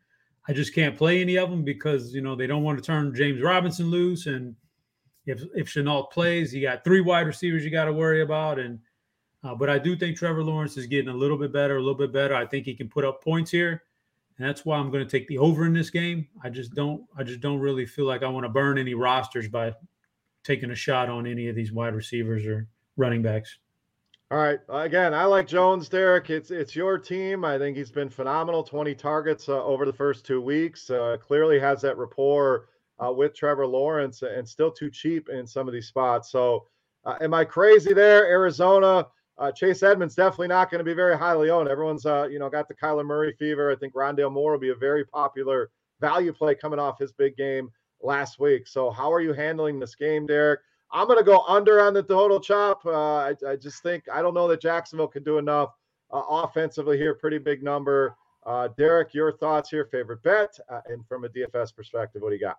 [0.48, 3.14] I just can't play any of them because you know they don't want to turn
[3.14, 4.56] James Robinson loose, and
[5.26, 8.80] if if Shenault plays, you got three wide receivers you got to worry about, and
[9.44, 11.94] uh, but I do think Trevor Lawrence is getting a little bit better, a little
[11.94, 12.34] bit better.
[12.34, 13.84] I think he can put up points here,
[14.38, 16.26] and that's why I'm going to take the over in this game.
[16.42, 19.48] I just don't, I just don't really feel like I want to burn any rosters
[19.48, 19.72] by
[20.42, 23.58] taking a shot on any of these wide receivers or running backs.
[24.30, 24.58] All right.
[24.68, 26.30] Again, I like Jones, Derek.
[26.30, 27.44] It's it's your team.
[27.44, 28.62] I think he's been phenomenal.
[28.64, 30.90] 20 targets uh, over the first two weeks.
[30.90, 32.68] Uh, clearly has that rapport
[33.04, 36.30] uh, with Trevor Lawrence and still too cheap in some of these spots.
[36.30, 36.66] So,
[37.04, 38.26] uh, am I crazy there?
[38.26, 39.06] Arizona,
[39.38, 41.68] uh, Chase Edmonds definitely not going to be very highly owned.
[41.68, 43.70] Everyone's, uh, you know, got the Kyler Murray fever.
[43.70, 45.70] I think Rondale Moore will be a very popular
[46.00, 47.70] value play coming off his big game
[48.00, 48.68] last week.
[48.68, 50.60] So, how are you handling this game, Derek?
[50.92, 52.86] I'm going to go under on the total chop.
[52.86, 55.70] Uh, I, I, just think I don't know that Jacksonville can do enough
[56.12, 57.14] uh, offensively here.
[57.14, 58.14] Pretty big number.
[58.46, 59.86] Uh, Derek, your thoughts here?
[59.86, 62.58] Favorite bet, uh, and from a DFS perspective, what do you got?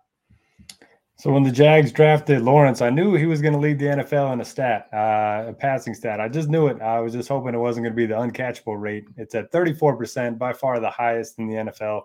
[1.18, 4.34] So when the Jags drafted Lawrence, I knew he was going to lead the NFL
[4.34, 6.20] in a stat, uh, a passing stat.
[6.20, 6.82] I just knew it.
[6.82, 9.06] I was just hoping it wasn't going to be the uncatchable rate.
[9.16, 12.02] It's at 34%, by far the highest in the NFL.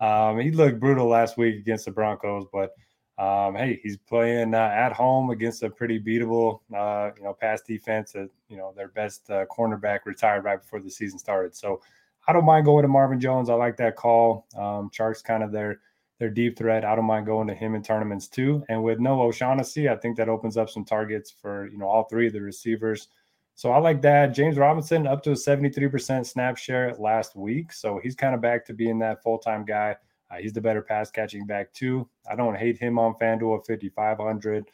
[0.00, 2.70] Um, he looked brutal last week against the Broncos, but
[3.18, 7.60] um, hey, he's playing uh, at home against a pretty beatable, uh, you know, pass
[7.62, 8.12] defense.
[8.12, 11.54] That you know their best uh, cornerback retired right before the season started.
[11.54, 11.80] So
[12.26, 13.50] I don't mind going to Marvin Jones.
[13.50, 14.46] I like that call.
[14.56, 15.80] Um, Chark's kind of their
[16.18, 16.84] their deep threat.
[16.84, 18.64] I don't mind going to him in tournaments too.
[18.68, 22.04] And with no O'Shaughnessy, I think that opens up some targets for you know all
[22.04, 23.08] three of the receivers.
[23.56, 24.28] So I like that.
[24.28, 27.72] James Robinson up to a 73% snap share last week.
[27.72, 29.96] So he's kind of back to being that full time guy.
[30.30, 32.08] Uh, he's the better pass catching back too.
[32.28, 34.68] I don't hate him on FanDuel at 5,500.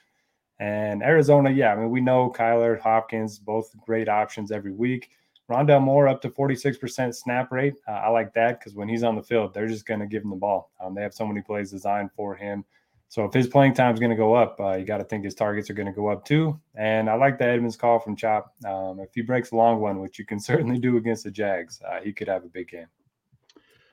[0.61, 5.11] And Arizona, yeah, I mean, we know Kyler Hopkins, both great options every week.
[5.51, 7.74] Rondale Moore up to 46% snap rate.
[7.88, 10.22] Uh, I like that because when he's on the field, they're just going to give
[10.22, 10.70] him the ball.
[10.80, 12.64] Um, they have so many plays designed for him.
[13.09, 15.24] So if his playing time is going to go up, uh, you got to think
[15.24, 16.61] his targets are going to go up too.
[16.76, 18.55] And I like the Edmonds call from Chop.
[18.64, 21.82] Um, if he breaks a long one, which you can certainly do against the Jags,
[21.82, 22.86] uh, he could have a big game.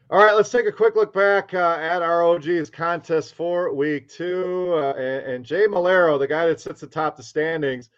[0.10, 4.08] All right, let's take a quick look back uh, at our OG's contest for week
[4.08, 4.74] two.
[4.74, 7.90] Uh, and, and, Jay Malero, the guy that sits atop the standings,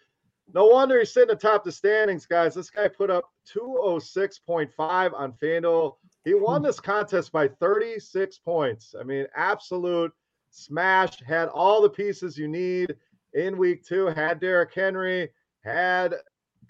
[0.54, 2.54] no wonder he's sitting atop the standings, guys.
[2.54, 3.24] This guy put up
[3.54, 4.70] 206.5
[5.14, 5.94] on FanDuel.
[6.24, 8.94] He won this contest by 36 points.
[8.98, 10.12] I mean, absolute
[10.50, 11.20] smash.
[11.20, 12.94] Had all the pieces you need
[13.34, 14.06] in week two.
[14.06, 15.30] Had Derrick Henry,
[15.62, 16.14] had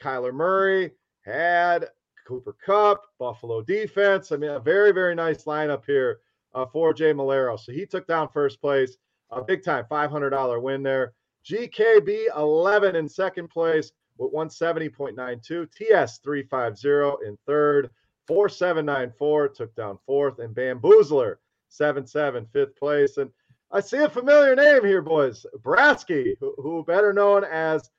[0.02, 0.92] Kyler Murray,
[1.24, 1.88] had
[2.26, 4.32] Cooper Kupp, Buffalo defense.
[4.32, 6.20] I mean, a very, very nice lineup here
[6.54, 7.58] uh, for Jay Malero.
[7.58, 8.96] So he took down first place,
[9.30, 11.14] a big time $500 win there.
[11.46, 15.72] GKB 11 in second place with 170.92.
[15.72, 17.90] TS 350 in third.
[18.26, 20.38] 4794 took down fourth.
[20.38, 21.36] And Bamboozler
[21.68, 23.16] 77 fifth place.
[23.16, 23.30] And
[23.72, 25.46] I see a familiar name here, boys.
[25.62, 27.90] Brasky, who, who better known as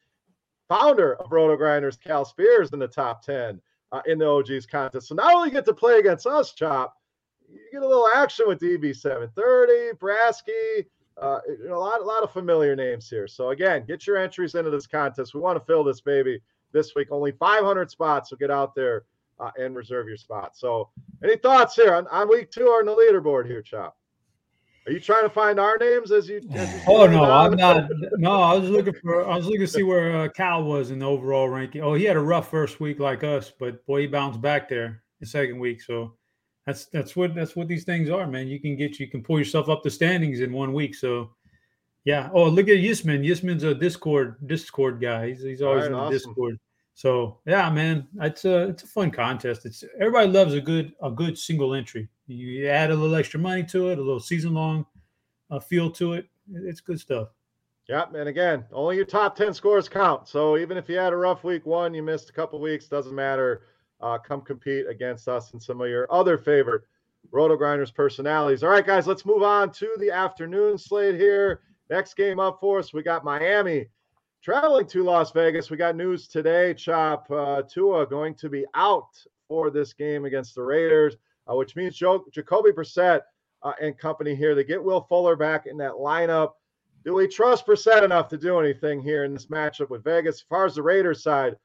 [0.69, 3.59] founder of RotoGrinders, Cal Spears in the top 10
[3.91, 5.07] uh, in the OGs contest.
[5.07, 6.95] So not only get to play against us, Chop,
[7.49, 10.85] you get a little action with DB 730, Brasky,
[11.22, 11.39] uh,
[11.70, 13.28] a lot, a lot of familiar names here.
[13.28, 15.34] So again, get your entries into this contest.
[15.34, 16.41] We want to fill this baby
[16.72, 17.09] this week.
[17.12, 19.05] Only 500 spots, so get out there
[19.39, 20.55] uh, and reserve your spot.
[20.55, 20.89] So,
[21.24, 23.97] any thoughts here on, on week two or on the leaderboard here, Chop?
[24.88, 26.41] Are you trying to find our names as you?
[26.53, 27.88] As you oh no, I'm not.
[28.18, 29.28] No, I was looking for.
[29.28, 31.84] I was looking to see where uh, Cal was in the overall ranking.
[31.84, 35.03] Oh, he had a rough first week like us, but boy, he bounced back there
[35.20, 35.84] the second week.
[35.84, 36.14] So
[36.66, 38.47] that's that's what that's what these things are, man.
[38.47, 40.95] You can get you can pull yourself up the standings in one week.
[40.95, 41.32] So
[42.03, 42.30] yeah.
[42.34, 43.26] Oh, look at Yisman.
[43.26, 45.30] Yisman's a Discord Discord guy.
[45.30, 46.14] He's he's always right, in awesome.
[46.14, 46.59] Discord.
[46.93, 49.66] So yeah, man, it's a it's a fun contest.
[49.66, 52.07] It's everybody loves a good a good single entry.
[52.28, 54.86] You add a little extra money to it, a little season long
[55.49, 56.28] uh, feel to it.
[56.53, 57.30] It's good stuff.
[57.89, 60.28] Yeah, and again, only your top ten scores count.
[60.28, 63.16] So even if you had a rough week one, you missed a couple weeks, doesn't
[63.16, 63.64] matter.
[64.01, 66.83] Uh, come compete against us and some of your other favorite
[67.31, 68.63] RotoGrinders personalities.
[68.63, 71.61] All right, guys, let's move on to the afternoon slate here.
[71.89, 73.87] Next game up for us, we got Miami
[74.41, 76.73] Traveling to Las Vegas, we got news today.
[76.73, 79.09] Chop uh, Tua going to be out
[79.47, 81.15] for this game against the Raiders,
[81.47, 83.21] uh, which means Joe, Jacoby Brissett
[83.61, 84.55] uh, and company here.
[84.55, 86.53] They get Will Fuller back in that lineup.
[87.05, 90.37] Do we trust Brissett enough to do anything here in this matchup with Vegas?
[90.37, 91.55] As far as the Raiders side,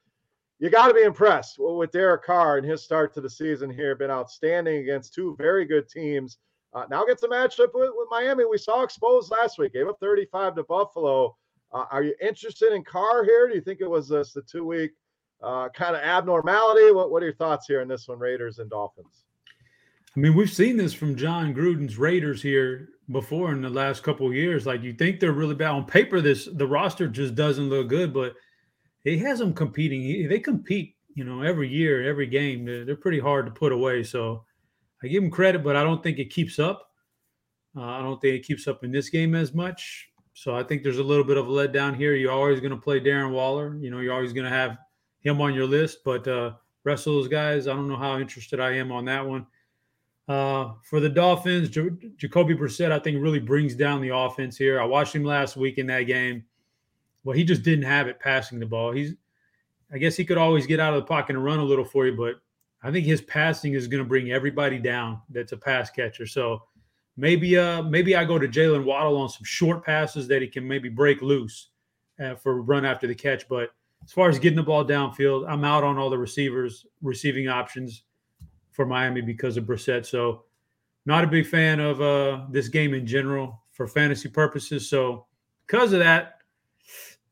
[0.59, 3.95] you got to be impressed with Derek Carr and his start to the season here.
[3.95, 6.37] Been outstanding against two very good teams.
[6.73, 8.45] Uh, now gets a matchup with, with Miami.
[8.45, 9.73] We saw exposed last week.
[9.73, 11.35] Gave up 35 to Buffalo.
[11.71, 13.47] Uh, are you interested in Carr here?
[13.47, 14.91] Do you think it was a two week
[15.43, 16.91] uh, kind of abnormality?
[16.91, 19.25] What, what are your thoughts here in this one, Raiders and Dolphins?
[20.15, 24.33] I mean, we've seen this from Jon Gruden's Raiders here before in the last couple
[24.33, 24.65] years.
[24.65, 26.21] Like you think they're really bad on paper.
[26.21, 28.33] This the roster just doesn't look good, but
[29.13, 30.01] he has them competing.
[30.01, 32.65] He, they compete, you know, every year, every game.
[32.65, 34.03] They're, they're, pretty hard to put away.
[34.03, 34.43] So
[35.03, 36.89] I give him credit, but I don't think it keeps up.
[37.75, 40.09] Uh, I don't think it keeps up in this game as much.
[40.33, 42.15] So I think there's a little bit of a letdown here.
[42.15, 43.75] You're always going to play Darren Waller.
[43.79, 44.77] You know, you're always going to have
[45.21, 45.99] him on your list.
[46.03, 46.53] But uh,
[46.83, 49.47] rest of those guys, I don't know how interested I am on that one.
[50.27, 54.81] Uh, for the Dolphins, J- Jacoby Brissett, I think, really brings down the offense here.
[54.81, 56.43] I watched him last week in that game.
[57.27, 58.93] Well, he just didn't have it passing the ball.
[58.93, 59.13] He's,
[59.91, 62.07] I guess, he could always get out of the pocket and run a little for
[62.07, 62.35] you, but
[62.81, 65.19] I think his passing is going to bring everybody down.
[65.29, 66.25] That's a pass catcher.
[66.25, 66.63] So
[67.17, 70.65] maybe, uh, maybe I go to Jaylen Waddle on some short passes that he can
[70.65, 71.67] maybe break loose
[72.23, 73.45] uh, for run after the catch.
[73.49, 73.71] But
[74.05, 78.03] as far as getting the ball downfield, I'm out on all the receivers, receiving options
[78.71, 80.05] for Miami because of Brissett.
[80.05, 80.45] So,
[81.05, 84.89] not a big fan of uh, this game in general for fantasy purposes.
[84.89, 85.25] So,
[85.65, 86.36] because of that,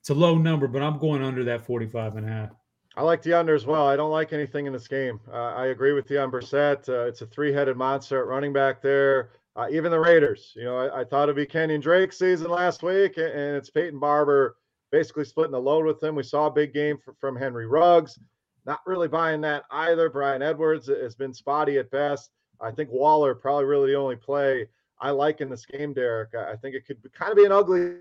[0.05, 2.49] it's a low number, but I'm going under that 45 and a half.
[2.95, 3.87] I like the under as well.
[3.87, 5.19] I don't like anything in this game.
[5.27, 6.87] Uh, I agree with you on Brissett.
[6.87, 9.31] Uh, it's a three-headed monster at running back there.
[9.55, 12.83] Uh, even the Raiders, you know, I, I, thought it'd be Kenyan Drake season last
[12.83, 14.57] week, and it's Peyton Barber
[14.91, 16.13] basically splitting the load with him.
[16.13, 18.19] We saw a big game for, from Henry Ruggs.
[18.67, 20.11] Not really buying that either.
[20.11, 22.29] Bryan Edwards has been spotty at best.
[22.61, 24.67] I think Waller probably really the only play
[25.01, 26.35] I like in this game, Derek.
[26.35, 27.95] I think it could kind of be an ugly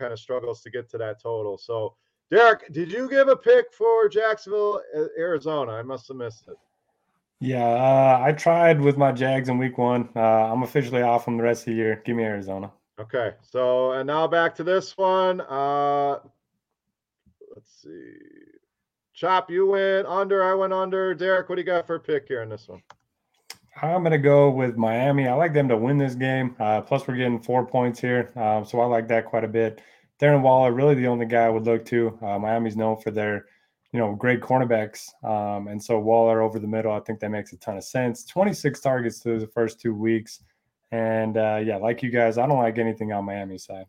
[0.00, 1.58] kind of struggles to get to that total.
[1.58, 1.94] So,
[2.30, 4.80] Derek, did you give a pick for Jacksonville,
[5.18, 5.72] Arizona?
[5.72, 6.56] I must have missed it.
[7.40, 10.08] Yeah, uh, I tried with my Jags in week one.
[10.14, 12.02] Uh, I'm officially off them the rest of the year.
[12.04, 12.70] Give me Arizona.
[13.00, 13.32] Okay.
[13.40, 15.40] So, and now back to this one.
[15.40, 16.18] Uh,
[17.54, 18.14] let's see.
[19.14, 20.44] Chop, you went under.
[20.44, 21.14] I went under.
[21.14, 22.82] Derek, what do you got for a pick here in this one?
[23.82, 25.28] I'm going to go with Miami.
[25.28, 26.56] I like them to win this game.
[26.58, 28.30] Uh, plus, we're getting four points here.
[28.36, 29.80] Um, so I like that quite a bit.
[30.20, 32.18] Darren Waller, really the only guy I would look to.
[32.20, 33.46] Uh, Miami's known for their,
[33.92, 35.08] you know, great cornerbacks.
[35.24, 38.24] Um, and so Waller over the middle, I think that makes a ton of sense.
[38.24, 40.42] 26 targets through the first two weeks.
[40.92, 43.86] And uh, yeah, like you guys, I don't like anything on Miami side.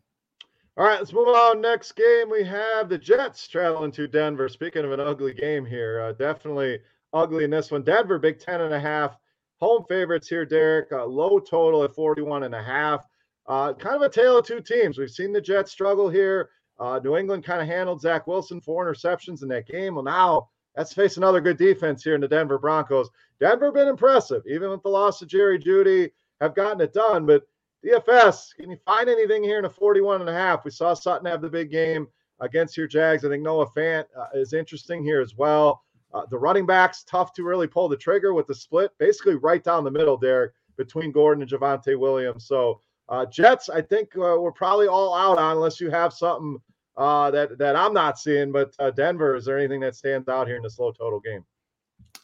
[0.78, 1.60] All right, let's move on.
[1.60, 4.48] Next game, we have the Jets traveling to Denver.
[4.48, 6.78] Speaking of an ugly game here, uh, definitely
[7.12, 7.82] ugly in this one.
[7.82, 9.18] Denver, big 10 and a half
[9.62, 10.90] Home favorites here, Derek.
[10.90, 13.06] Low total at 41 and a half.
[13.46, 14.98] Uh, kind of a tale of two teams.
[14.98, 16.50] We've seen the Jets struggle here.
[16.80, 19.94] Uh, New England kind of handled Zach Wilson four interceptions in that game.
[19.94, 23.08] Well, now let's face another good defense here in the Denver Broncos.
[23.38, 26.10] Denver been impressive, even with the loss of Jerry Jeudy,
[26.40, 27.24] have gotten it done.
[27.24, 27.44] But
[27.86, 30.64] DFS, can you find anything here in a 41 and a half?
[30.64, 32.08] We saw Sutton have the big game
[32.40, 33.24] against your Jags.
[33.24, 35.84] I think Noah Fant uh, is interesting here as well.
[36.14, 39.64] Uh, the running backs, tough to really pull the trigger with the split, basically right
[39.64, 42.46] down the middle, Derek, between Gordon and Javonte Williams.
[42.46, 46.58] So, uh, Jets, I think uh, we're probably all out on unless you have something
[46.96, 48.52] uh, that that I'm not seeing.
[48.52, 51.44] But uh, Denver, is there anything that stands out here in this low total game?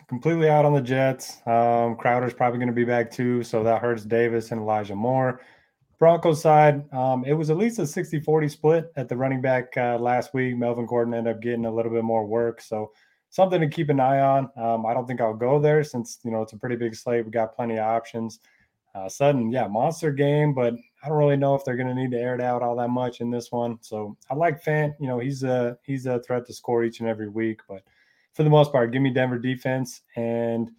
[0.08, 1.42] Completely out on the Jets.
[1.46, 5.40] Um, Crowder's probably going to be back too, so that hurts Davis and Elijah Moore.
[5.98, 9.76] Broncos side, um, it was at least a 60 40 split at the running back
[9.76, 10.56] uh, last week.
[10.56, 12.60] Melvin Gordon ended up getting a little bit more work.
[12.60, 12.92] So
[13.30, 14.50] something to keep an eye on.
[14.56, 17.24] Um, I don't think I'll go there since you know it's a pretty big slate.
[17.24, 18.40] We got plenty of options.
[18.94, 22.10] Uh, Sutton, yeah, monster game, but I don't really know if they're going to need
[22.12, 23.78] to air it out all that much in this one.
[23.80, 24.94] So I like Fant.
[24.98, 27.82] You know, he's a he's a threat to score each and every week, but
[28.34, 30.70] for the most part, give me Denver defense and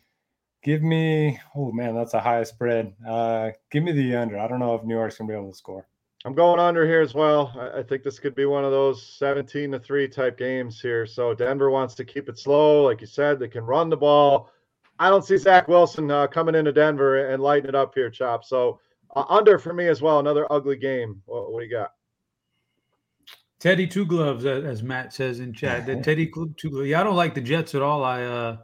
[0.64, 1.40] give me.
[1.56, 2.94] Oh man, that's a high spread.
[3.08, 4.40] Uh, give me the under.
[4.40, 5.88] I don't know if New York's going to be able to score.
[6.26, 7.54] I'm going under here as well.
[7.58, 11.06] I, I think this could be one of those 17 to 3 type games here.
[11.06, 12.84] So Denver wants to keep it slow.
[12.84, 14.52] Like you said, they can run the ball.
[15.00, 18.44] I don't see Zach Wilson uh, coming into Denver and lighting it up here, Chop.
[18.44, 18.82] So
[19.16, 20.20] uh, under for me as well.
[20.20, 21.22] Another ugly game.
[21.26, 21.94] What, what do you got?
[23.60, 25.86] Teddy Two Gloves, as Matt says in chat.
[25.86, 26.88] That Teddy Two Gloves.
[26.88, 28.04] Yeah, I don't like the Jets at all.
[28.04, 28.58] I uh,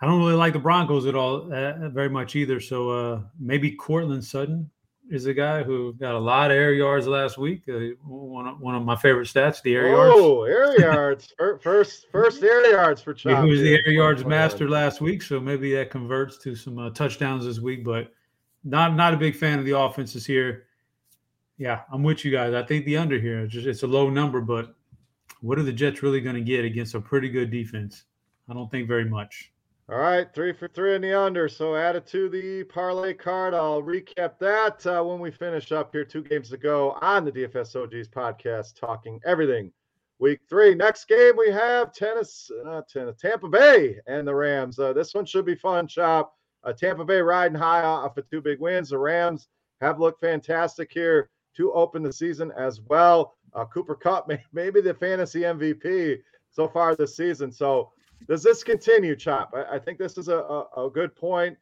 [0.00, 2.60] I don't really like the Broncos at all uh, very much either.
[2.60, 4.70] So uh, maybe Courtland Sutton
[5.10, 7.62] is a guy who got a lot of air yards last week.
[7.68, 10.14] Uh, one, of, one of my favorite stats, the air yards.
[10.16, 11.32] Oh, air yards!
[11.62, 13.44] first, first air yards for Chop.
[13.44, 16.90] He was the air yards master last week, so maybe that converts to some uh,
[16.90, 17.84] touchdowns this week.
[17.84, 18.12] But
[18.64, 20.64] not not a big fan of the offenses here.
[21.56, 22.54] Yeah, I'm with you guys.
[22.54, 24.74] I think the under here, just it's a low number, but
[25.40, 28.04] what are the Jets really going to get against a pretty good defense?
[28.48, 29.52] I don't think very much.
[29.90, 31.48] All right, three for three in the under.
[31.48, 33.54] So add it to the parlay card.
[33.54, 36.04] I'll recap that uh, when we finish up here.
[36.04, 39.72] Two games to go on the DFS OGs podcast, talking everything.
[40.18, 40.74] Week three.
[40.74, 44.78] Next game we have tennis, uh, tennis Tampa Bay and the Rams.
[44.78, 45.86] Uh, this one should be fun.
[45.86, 46.34] Chop.
[46.64, 48.90] Uh, Tampa Bay riding high off of two big wins.
[48.90, 49.48] The Rams
[49.80, 53.36] have looked fantastic here to open the season as well.
[53.54, 56.18] Uh, Cooper Kupp, may maybe the fantasy MVP
[56.50, 57.50] so far this season.
[57.50, 57.92] So
[58.26, 59.54] does this continue, Chop?
[59.54, 61.56] I, I think this is a, a, a, good point.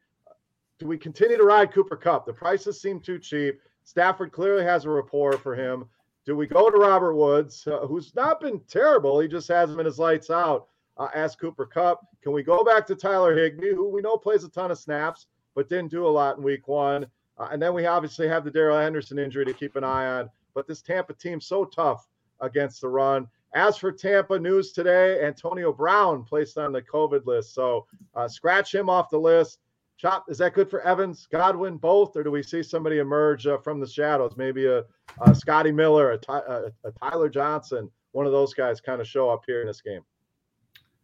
[0.79, 2.25] Do we continue to ride Cooper Kupp?
[2.25, 3.59] The prices seem too cheap.
[3.83, 5.85] Stafford clearly has a rapport for him.
[6.25, 9.19] Do we go to Robert Woods, uh, who's not been terrible?
[9.19, 10.67] He just hasn't been his lights out.
[10.97, 12.01] uh, as Cooper Kupp.
[12.21, 15.27] Can we go back to Tyler Higbee, who we know plays a ton of snaps,
[15.55, 17.05] but didn't do a lot in week one?
[17.37, 20.29] Uh, and then we obviously have the Darrell Henderson injury to keep an eye on.
[20.53, 22.07] But this Tampa team so tough
[22.41, 23.27] against the run.
[23.53, 27.53] As for Tampa news today, Antonio Brown placed on the COVID list.
[27.53, 27.85] So
[28.15, 29.59] uh, scratch him off the list.
[29.97, 33.57] Chop, is that good for Evans, Godwin, both, or do we see somebody emerge uh,
[33.57, 34.33] from the shadows?
[34.37, 34.83] Maybe a,
[35.21, 39.29] a Scotty Miller, a, a, a Tyler Johnson, one of those guys kind of show
[39.29, 40.01] up here in this game.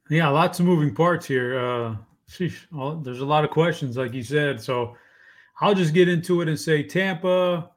[0.09, 1.57] Yeah, lots of moving parts here.
[1.57, 1.95] Uh,
[2.29, 4.61] sheesh, all, there's a lot of questions, like you said.
[4.61, 4.95] So
[5.59, 7.71] I'll just get into it and say Tampa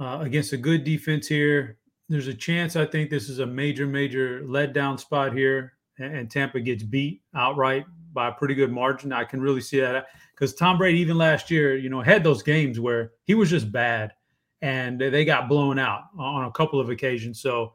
[0.00, 1.76] uh, against a good defense here.
[2.10, 6.30] There's a chance I think this is a major, major letdown spot here, and, and
[6.30, 9.12] Tampa gets beat outright by a pretty good margin.
[9.12, 12.42] I can really see that because Tom Brady, even last year, you know, had those
[12.42, 14.12] games where he was just bad
[14.60, 17.40] and they got blown out on a couple of occasions.
[17.40, 17.74] So,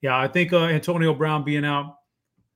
[0.00, 1.96] yeah, I think uh, Antonio Brown being out,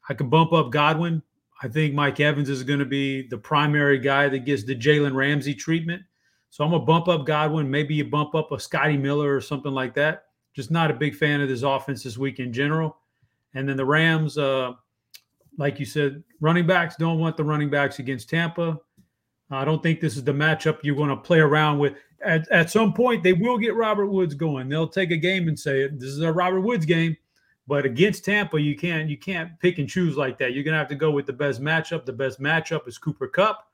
[0.08, 1.22] I can bump up Godwin.
[1.62, 5.14] I think Mike Evans is going to be the primary guy that gets the Jalen
[5.14, 6.02] Ramsey treatment.
[6.48, 7.70] So I'm gonna bump up Godwin.
[7.70, 10.24] Maybe you bump up a Scotty Miller or something like that.
[10.54, 12.98] Just not a big fan of this offense this week in general.
[13.54, 14.72] And then the Rams, uh,
[15.58, 18.78] like you said, running backs don't want the running backs against Tampa.
[19.50, 21.94] I don't think this is the matchup you're going to play around with.
[22.24, 24.68] At, at some point, they will get Robert Woods going.
[24.68, 27.16] They'll take a game and say, "This is a Robert Woods game."
[27.66, 30.54] But against Tampa, you can't you can't pick and choose like that.
[30.54, 32.04] You're going to have to go with the best matchup.
[32.04, 33.68] The best matchup is Cooper Kupp,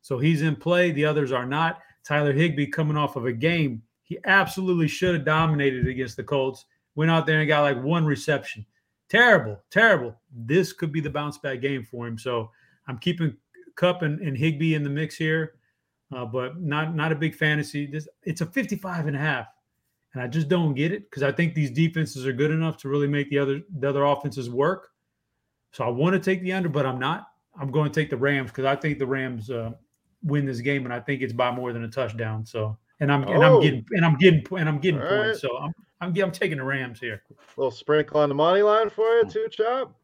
[0.00, 0.90] so he's in play.
[0.90, 1.80] The others are not.
[2.04, 3.82] Tyler Higbee coming off of a game
[4.12, 6.66] he absolutely should have dominated against the Colts.
[6.96, 8.66] Went out there and got like one reception.
[9.08, 10.14] Terrible, terrible.
[10.30, 12.18] This could be the bounce back game for him.
[12.18, 12.50] So
[12.86, 13.34] I'm keeping
[13.74, 15.54] Kupp and, and Higbee in the mix here,
[16.14, 17.86] uh, but not not a big fantasy.
[17.86, 19.46] This it's a 55 and a half,
[20.12, 22.90] and I just don't get it because I think these defenses are good enough to
[22.90, 24.90] really make the other the other offenses work.
[25.70, 27.28] So I want to take the under, but I'm not.
[27.58, 29.70] I'm going to take the Rams because I think the Rams uh,
[30.22, 32.44] win this game, and I think it's by more than a touchdown.
[32.44, 33.32] So and I'm oh.
[33.32, 35.26] and I'm getting and I'm getting and I'm getting All points.
[35.44, 35.50] Right.
[35.50, 37.22] So I'm I'm I'm taking the Rams here.
[37.30, 39.94] A little sprinkle on the money line for you too, Chop.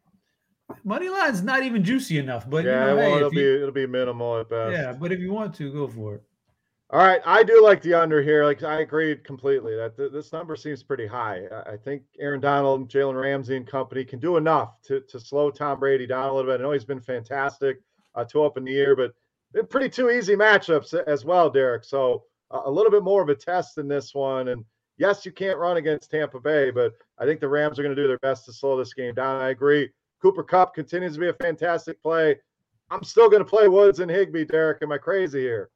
[0.85, 3.73] Money line's not even juicy enough, but yeah, you know, well, hey, it'll be it'll
[3.73, 4.73] be minimal at best.
[4.73, 6.23] Yeah, but if you want to, go for it.
[6.91, 8.45] All right, I do like the under here.
[8.45, 11.43] Like I agree completely that th- this number seems pretty high.
[11.67, 15.79] I think Aaron Donald, Jalen Ramsey, and company can do enough to to slow Tom
[15.79, 16.61] Brady down a little bit.
[16.61, 17.79] I know he's been fantastic,
[18.15, 19.15] uh, two up in the year, but
[19.71, 21.85] pretty two easy matchups as well, Derek.
[21.85, 24.49] So a little bit more of a test in this one.
[24.49, 24.65] And
[24.97, 28.01] yes, you can't run against Tampa Bay, but I think the Rams are going to
[28.01, 29.41] do their best to slow this game down.
[29.41, 29.91] I agree.
[30.21, 32.37] Cooper Kupp continues to be a fantastic play.
[32.91, 34.83] I'm still going to play Woods and Higbee, Derek.
[34.83, 35.71] Am I crazy here?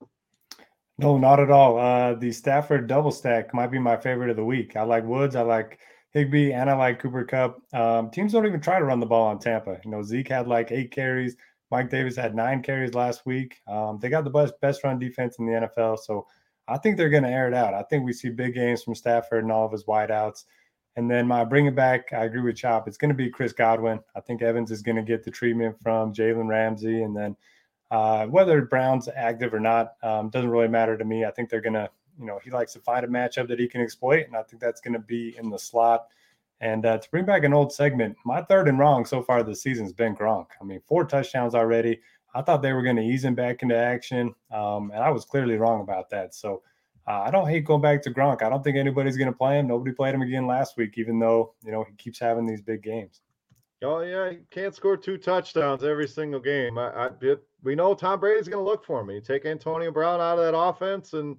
[0.99, 1.79] No, not at all.
[1.79, 4.77] Uh, the Stafford double stack might be my favorite of the week.
[4.77, 5.79] I like Woods, I like
[6.13, 7.61] Higbee, and I like Cooper Cup.
[7.73, 9.79] Um, teams don't even try to run the ball on Tampa.
[9.85, 11.37] You know, Zeke had like eight carries.
[11.71, 13.61] Mike Davis had nine carries last week.
[13.67, 16.27] Um, they got the best best run defense in the NFL, so
[16.69, 17.75] I think they're going to air it out.
[17.75, 20.45] I think we see big games from Stafford and all of his wideouts.
[20.97, 22.87] And then my bring it back, I agree with Chop.
[22.87, 24.01] It's going to be Chris Godwin.
[24.15, 27.03] I think Evans is going to get the treatment from Jalen Ramsey.
[27.03, 27.37] And then
[27.91, 31.25] uh, whether Brown's active or not um, doesn't really matter to me.
[31.25, 33.69] I think they're going to, you know, he likes to find a matchup that he
[33.69, 34.27] can exploit.
[34.27, 36.09] And I think that's going to be in the slot.
[36.61, 39.63] And uh, to bring back an old segment, my third and wrong so far this
[39.63, 40.47] season has been Gronk.
[40.61, 42.01] I mean, four touchdowns already.
[42.35, 45.25] I thought they were going to ease him back into action, um, and I was
[45.25, 46.35] clearly wrong about that.
[46.35, 46.63] So
[47.07, 48.43] uh, I don't hate going back to Gronk.
[48.43, 49.67] I don't think anybody's going to play him.
[49.67, 52.83] Nobody played him again last week, even though you know he keeps having these big
[52.83, 53.21] games.
[53.83, 56.79] Oh yeah, he can't score two touchdowns every single game.
[56.79, 59.21] I, I it, we know Tom Brady's going to look for me.
[59.21, 61.37] take Antonio Brown out of that offense, and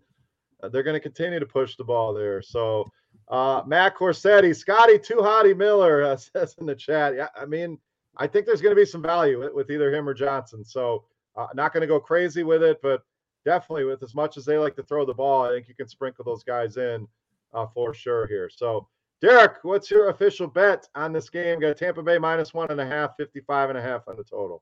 [0.61, 2.41] uh, they're going to continue to push the ball there.
[2.41, 2.85] So
[3.29, 7.15] uh, Matt Corsetti, Scotty Too Hottie Miller uh, says in the chat.
[7.15, 7.79] Yeah, I mean
[8.17, 10.63] I think there's going to be some value with, either him or Johnson.
[10.63, 11.05] So
[11.35, 13.03] uh, not going to go crazy with it, but
[13.45, 15.87] definitely with as much as they like to throw the ball, I think you can
[15.87, 17.07] sprinkle those guys in
[17.53, 18.49] uh, for sure here.
[18.49, 18.87] So
[19.21, 21.59] Derek, what's your official bet on this game?
[21.59, 24.61] Got Tampa Bay minus one and a half, 55 and a half on the total.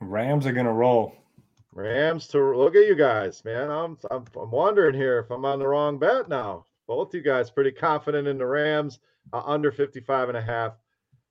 [0.00, 1.14] Rams are going to roll.
[1.72, 3.70] Rams to look at you guys, man.
[3.70, 6.66] I'm, I'm I'm wondering here if I'm on the wrong bet now.
[6.86, 9.00] Both you guys pretty confident in the Rams
[9.32, 10.74] uh, under 55 and a half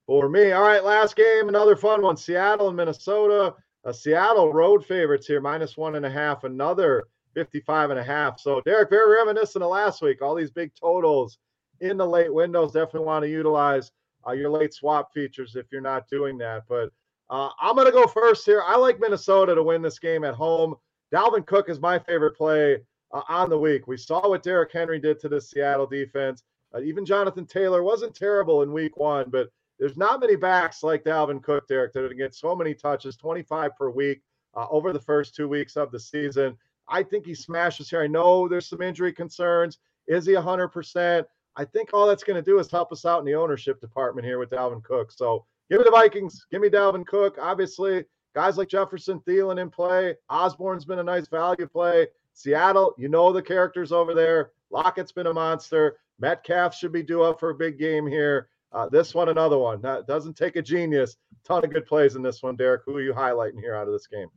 [0.05, 0.51] for me.
[0.51, 2.17] All right, last game, another fun one.
[2.17, 3.55] Seattle and Minnesota.
[3.85, 8.39] Uh, Seattle road favorites here, minus one and a half, another 55 and a half.
[8.39, 10.21] So, Derek, very reminiscent of last week.
[10.21, 11.37] All these big totals
[11.81, 12.71] in the late windows.
[12.71, 13.91] Definitely want to utilize
[14.27, 16.63] uh, your late swap features if you're not doing that.
[16.69, 16.91] But
[17.29, 18.63] uh, I'm going to go first here.
[18.65, 20.75] I like Minnesota to win this game at home.
[21.13, 22.77] Dalvin Cook is my favorite play
[23.11, 23.87] uh, on the week.
[23.87, 26.43] We saw what Derrick Henry did to the Seattle defense.
[26.73, 29.49] Uh, even Jonathan Taylor wasn't terrible in week one, but
[29.79, 33.89] there's not many backs like Dalvin Cook, Derek, that get so many touches, 25 per
[33.89, 34.21] week
[34.55, 36.57] uh, over the first two weeks of the season.
[36.87, 38.01] I think he smashes here.
[38.01, 39.79] I know there's some injury concerns.
[40.07, 41.25] Is he 100%?
[41.55, 44.25] I think all that's going to do is help us out in the ownership department
[44.25, 45.11] here with Dalvin Cook.
[45.11, 46.45] So give me the Vikings.
[46.51, 47.37] Give me Dalvin Cook.
[47.39, 48.05] Obviously,
[48.35, 50.15] guys like Jefferson, Thielen in play.
[50.29, 52.07] Osborne's been a nice value play.
[52.33, 54.51] Seattle, you know the characters over there.
[54.71, 55.97] Lockett's been a monster.
[56.19, 58.49] Metcalf should be due up for a big game here.
[58.73, 59.81] Uh, this one, another one.
[59.81, 61.17] That doesn't take a genius.
[61.45, 62.81] Ton of good plays in this one, Derek.
[62.85, 64.29] Who are you highlighting here out of this game?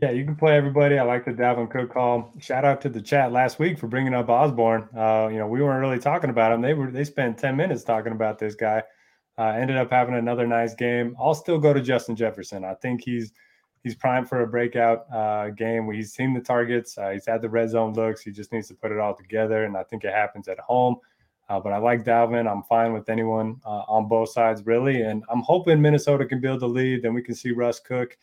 [0.00, 0.98] Yeah, you can play everybody.
[0.98, 2.32] I like the Dalvin Cook call.
[2.38, 4.88] Shout out to the chat last week for bringing up Osborn.
[4.96, 6.62] Uh, you know, we weren't really talking about him.
[6.62, 8.82] They were they spent ten minutes talking about this guy.
[9.36, 11.16] Uh, ended up having another nice game.
[11.20, 12.64] I'll still go to Justin Jefferson.
[12.64, 13.32] I think he's
[13.82, 15.90] he's primed for a breakout uh, game.
[15.92, 16.96] He's seen the targets.
[16.96, 18.22] Uh, he's had the red zone looks.
[18.22, 20.96] He just needs to put it all together, and I think it happens at home.
[21.50, 22.48] Uh, but I like Dalvin.
[22.48, 25.02] I'm fine with anyone uh, on both sides, really.
[25.02, 27.02] And I'm hoping Minnesota can build the lead.
[27.02, 28.16] Then we can see Russ cook.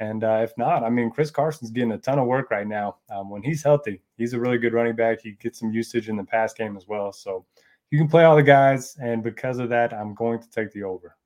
[0.00, 2.96] And uh, if not, I mean, Chris Carson's getting a ton of work right now.
[3.10, 5.20] Um, when he's healthy, he's a really good running back.
[5.22, 7.12] He gets some usage in the pass game as well.
[7.12, 7.46] So
[7.92, 8.96] you can play all the guys.
[9.00, 11.16] And because of that, I'm going to take the over.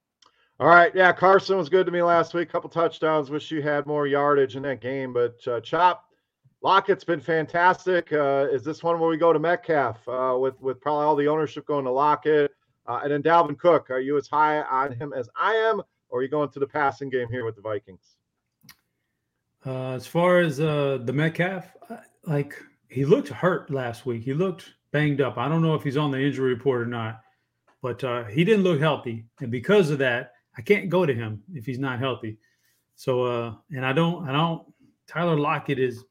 [0.61, 0.95] All right.
[0.95, 1.15] Yeah.
[1.15, 2.51] Carson was good to me last week.
[2.53, 3.31] Couple touchdowns.
[3.31, 5.15] Wish you had more yardage in that game.
[5.15, 6.08] But uh, Chop,
[6.61, 8.13] Lockett's been fantastic.
[8.13, 11.29] Uh, is this one where we go to Metcalf uh, with, with probably all the
[11.29, 12.51] ownership going to Lockett?
[12.87, 15.83] Uh, and then Dalvin Cook, are you as high on him as I am?
[16.09, 18.17] Or are you going to the passing game here with the Vikings?
[19.65, 21.67] Uh, as far as uh, the Metcalf,
[22.25, 22.55] like
[22.89, 24.23] he looked hurt last week.
[24.23, 25.37] He looked banged up.
[25.37, 27.21] I don't know if he's on the injury report or not,
[27.83, 31.43] but uh, he didn't look healthy, and because of that, I can't go to him
[31.53, 32.39] if he's not healthy.
[32.95, 34.63] So, and I don't, I don't.
[35.07, 36.05] Tyler Lockett is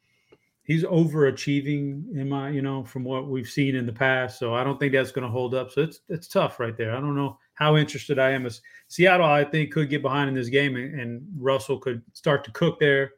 [0.67, 4.37] he's overachieving in my, you know, from what we've seen in the past.
[4.37, 5.71] So I don't think that's going to hold up.
[5.71, 6.95] So it's it's tough right there.
[6.95, 8.45] I don't know how interested I am.
[8.45, 12.43] As Seattle, I think could get behind in this game, and, and Russell could start
[12.43, 13.13] to cook there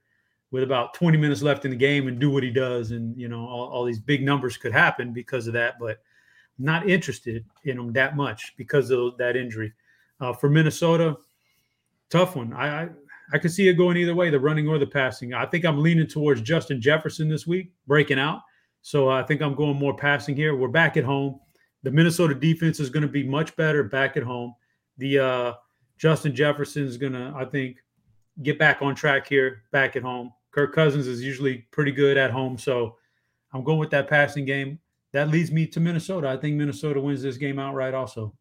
[0.51, 2.91] with about 20 minutes left in the game and do what he does.
[2.91, 5.99] And, you know, all, all these big numbers could happen because of that, but
[6.57, 9.73] not interested in him that much because of that injury.
[10.19, 11.17] Uh, for Minnesota,
[12.09, 12.51] tough one.
[12.53, 12.89] I, I,
[13.31, 15.33] I could see it going either way, the running or the passing.
[15.33, 18.41] I think I'm leaning towards Justin Jefferson this week, breaking out.
[18.81, 20.55] So I think I'm going more passing here.
[20.55, 21.39] We're back at home.
[21.83, 24.55] The Minnesota defense is going to be much better back at home.
[24.97, 25.53] The uh,
[25.97, 27.77] Justin Jefferson is going to, I think,
[28.41, 30.31] get back on track here, back at home.
[30.51, 32.57] Kirk Cousins is usually pretty good at home.
[32.57, 32.95] So
[33.53, 34.79] I'm going with that passing game.
[35.11, 36.29] That leads me to Minnesota.
[36.29, 38.33] I think Minnesota wins this game outright also.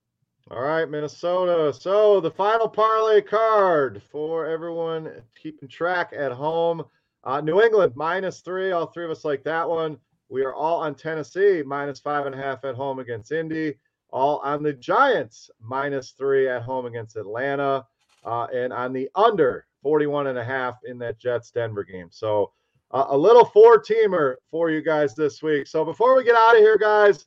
[0.51, 1.75] All right, Minnesota.
[1.79, 6.85] So the final parlay card for everyone keeping track at home.
[7.23, 8.73] Uh, New England minus three.
[8.73, 9.99] All three of us like that one.
[10.31, 13.75] We are all on Tennessee minus five and a half at home against Indy.
[14.09, 17.85] All on the Giants minus three at home against Atlanta.
[18.25, 22.09] Uh, and on the under 41 and a half in that Jets Denver game.
[22.11, 22.53] So
[22.91, 25.67] uh, a little four teamer for you guys this week.
[25.67, 27.27] So before we get out of here, guys,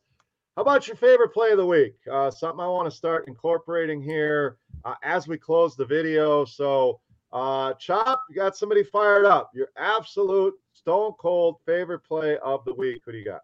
[0.55, 1.95] how about your favorite play of the week?
[2.11, 6.43] Uh, something I want to start incorporating here uh, as we close the video.
[6.43, 6.99] So,
[7.31, 9.51] uh, Chop, you got somebody fired up.
[9.53, 13.01] Your absolute stone cold favorite play of the week.
[13.05, 13.41] Who do you got?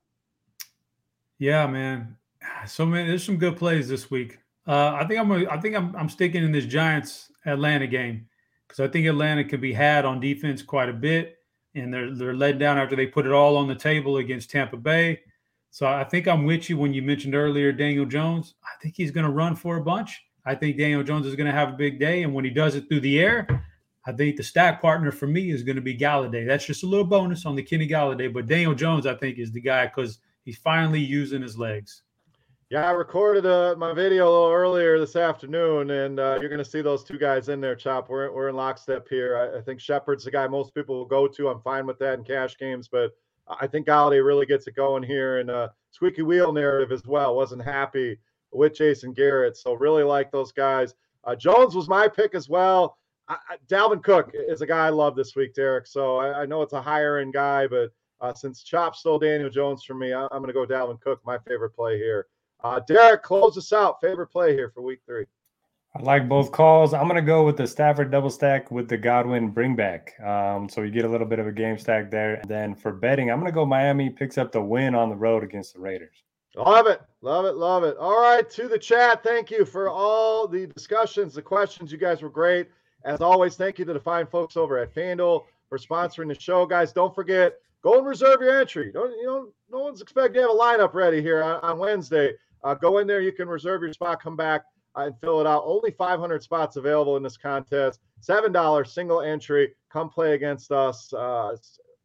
[1.39, 2.16] Yeah, man.
[2.66, 4.39] So man, there's some good plays this week.
[4.66, 5.32] Uh, I think I'm.
[5.49, 5.95] I think I'm.
[5.95, 8.28] I'm sticking in this Giants Atlanta game
[8.68, 11.38] because I think Atlanta could be had on defense quite a bit,
[11.76, 14.78] and they're they're led down after they put it all on the table against Tampa
[14.78, 15.20] Bay.
[15.78, 18.55] So I think I'm with you when you mentioned earlier Daniel Jones.
[18.63, 20.23] I think he's going to run for a bunch.
[20.43, 22.73] I think Daniel Jones is going to have a big day, and when he does
[22.73, 23.47] it through the air,
[24.03, 26.47] I think the stack partner for me is going to be Golladay.
[26.47, 29.51] That's just a little bonus on the Kenny Golladay, but Daniel Jones I think is
[29.51, 32.01] the guy because he's finally using his legs.
[32.71, 36.57] Yeah, I recorded uh, my video a little earlier this afternoon, and uh, you're going
[36.57, 38.09] to see those two guys in there, Chop.
[38.09, 39.38] We're, we're in lockstep here.
[39.38, 41.49] I, I, think Shepard's the guy most people will go to.
[41.49, 43.11] I'm fine with that in cash games, but
[43.49, 45.39] I think Golladay really gets it going here.
[45.39, 47.35] And uh, squeaky wheel narrative as well.
[47.35, 48.17] Wasn't happy
[48.51, 50.95] with Jason Garrett, so really like those guys.
[51.23, 52.97] Uh, Jones was my pick as well.
[53.27, 55.87] I, I, Dalvin Cook is a guy I love this week, Derek.
[55.87, 57.91] So I, I know it's a higher end guy, but
[58.21, 61.21] uh, since Chop stole Daniel Jones for me, I, am going to go Dalvin Cook,
[61.25, 62.27] my favorite play here.
[62.63, 64.01] Uh, Derek, close us out.
[64.01, 65.25] Favorite play here for week three.
[65.97, 66.93] I like both calls.
[66.93, 70.13] I'm going to go with the Stafford double stack with the Godwin bring back.
[70.19, 72.35] Um, so you get a little bit of a game stack there.
[72.35, 75.15] And then for betting, I'm going to go Miami picks up the win on the
[75.15, 76.23] road against the Raiders.
[76.55, 77.01] Love it.
[77.21, 77.55] Love it.
[77.55, 77.97] Love it.
[77.97, 78.47] All right.
[78.47, 79.23] To the chat.
[79.23, 81.91] Thank you for all the discussions, the questions.
[81.91, 82.67] You guys were great.
[83.03, 86.67] As always, thank you to the fine folks over at FanDuel for sponsoring the show.
[86.67, 88.91] Guys, don't forget, go and reserve your entry.
[88.91, 92.33] Don't you know no one's expecting to have a lineup ready here on, on Wednesday.
[92.63, 93.21] Uh, go in there.
[93.21, 94.21] You can reserve your spot.
[94.21, 94.63] Come back
[94.97, 95.63] and fill it out.
[95.65, 97.99] Only 500 spots available in this contest.
[98.27, 99.73] $7 single entry.
[99.91, 101.13] Come play against us.
[101.13, 101.55] Uh,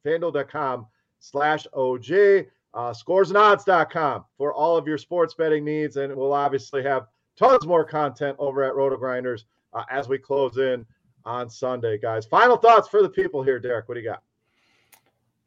[0.04, 0.86] FanDuel.com
[1.18, 2.46] slash OG.
[2.74, 5.96] Uh, scoresandodds.com for all of your sports betting needs.
[5.96, 7.06] And we'll obviously have
[7.38, 10.86] tons more content over at RotoGrinders uh, as we close in
[11.24, 12.26] on Sunday, guys.
[12.26, 13.88] Final thoughts for the people here, Derek.
[13.88, 14.22] What do you got?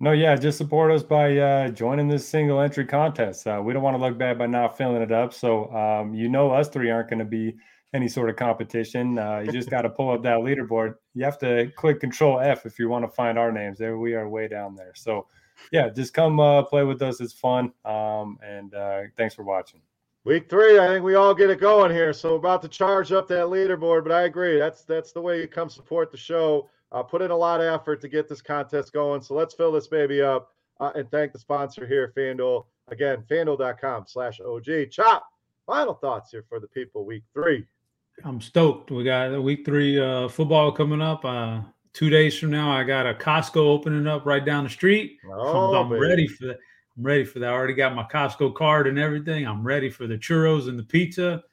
[0.01, 3.47] No, yeah, just support us by uh, joining this single entry contest.
[3.47, 5.33] Uh, we don't want to look bad by not filling it up.
[5.33, 7.55] So, um, you know, us three aren't going to be
[7.93, 9.17] any sort of competition.
[9.17, 10.95] Uh, you just got to pull up that leaderboard.
[11.13, 13.77] You have to click Control F if you want to find our names.
[13.77, 14.91] There, we are way down there.
[14.95, 15.27] So,
[15.71, 17.21] yeah, just come uh, play with us.
[17.21, 17.71] It's fun.
[17.85, 19.79] Um, and uh, thanks for watching.
[20.25, 22.11] Week three, I think we all get it going here.
[22.11, 24.57] So about to charge up that leaderboard, but I agree.
[24.57, 26.67] That's that's the way you come support the show.
[26.91, 29.21] Uh, put in a lot of effort to get this contest going.
[29.21, 32.65] So let's fill this baby up uh, and thank the sponsor here, FanDuel.
[32.89, 34.91] Again, fanduel.com slash OG.
[34.91, 35.25] Chop,
[35.65, 37.65] final thoughts here for the people week three.
[38.23, 38.91] I'm stoked.
[38.91, 41.25] We got week three uh, football coming up.
[41.25, 41.61] Uh,
[41.93, 45.17] two days from now, I got a Costco opening up right down the street.
[45.29, 46.57] Oh, I'm, I'm ready for that.
[46.97, 47.49] I'm ready for that.
[47.49, 49.45] I already got my Costco card and everything.
[49.45, 51.43] I'm ready for the churros and the pizza.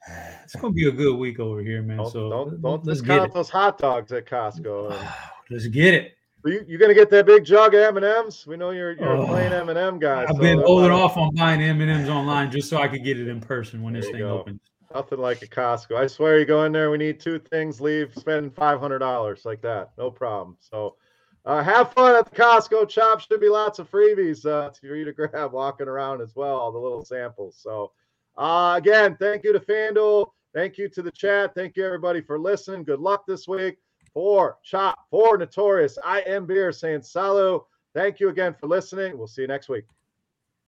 [0.45, 1.97] It's gonna be a good week over here, man.
[1.97, 4.97] Don't, so don't, don't let's discount those hot dogs at Costco.
[5.51, 6.17] let's get it.
[6.45, 8.47] Are you're gonna get that big jug of M and M's?
[8.47, 10.23] We know you're you're oh, a plain M and M guy.
[10.23, 13.03] I've so been holding off on buying M and M's online just so I could
[13.03, 14.41] get it in person when there this thing go.
[14.41, 14.61] opens.
[14.95, 15.97] Nothing like a Costco.
[15.97, 19.45] I swear you go in there, we need two things, leave, spend five hundred dollars
[19.45, 19.91] like that.
[19.99, 20.57] No problem.
[20.61, 20.97] So
[21.45, 23.21] uh, have fun at the Costco Chop.
[23.21, 26.73] Should be lots of freebies uh, for you to grab walking around as well, all
[26.73, 27.57] the little samples.
[27.61, 27.93] So,
[28.37, 30.27] uh, again, thank you to FanDuel.
[30.55, 31.55] Thank you to the chat.
[31.55, 32.85] Thank you, everybody, for listening.
[32.85, 33.79] Good luck this week.
[34.13, 37.63] For Chop, for Notorious, I am Beer saying salut.
[37.95, 39.17] Thank you again for listening.
[39.17, 39.85] We'll see you next week.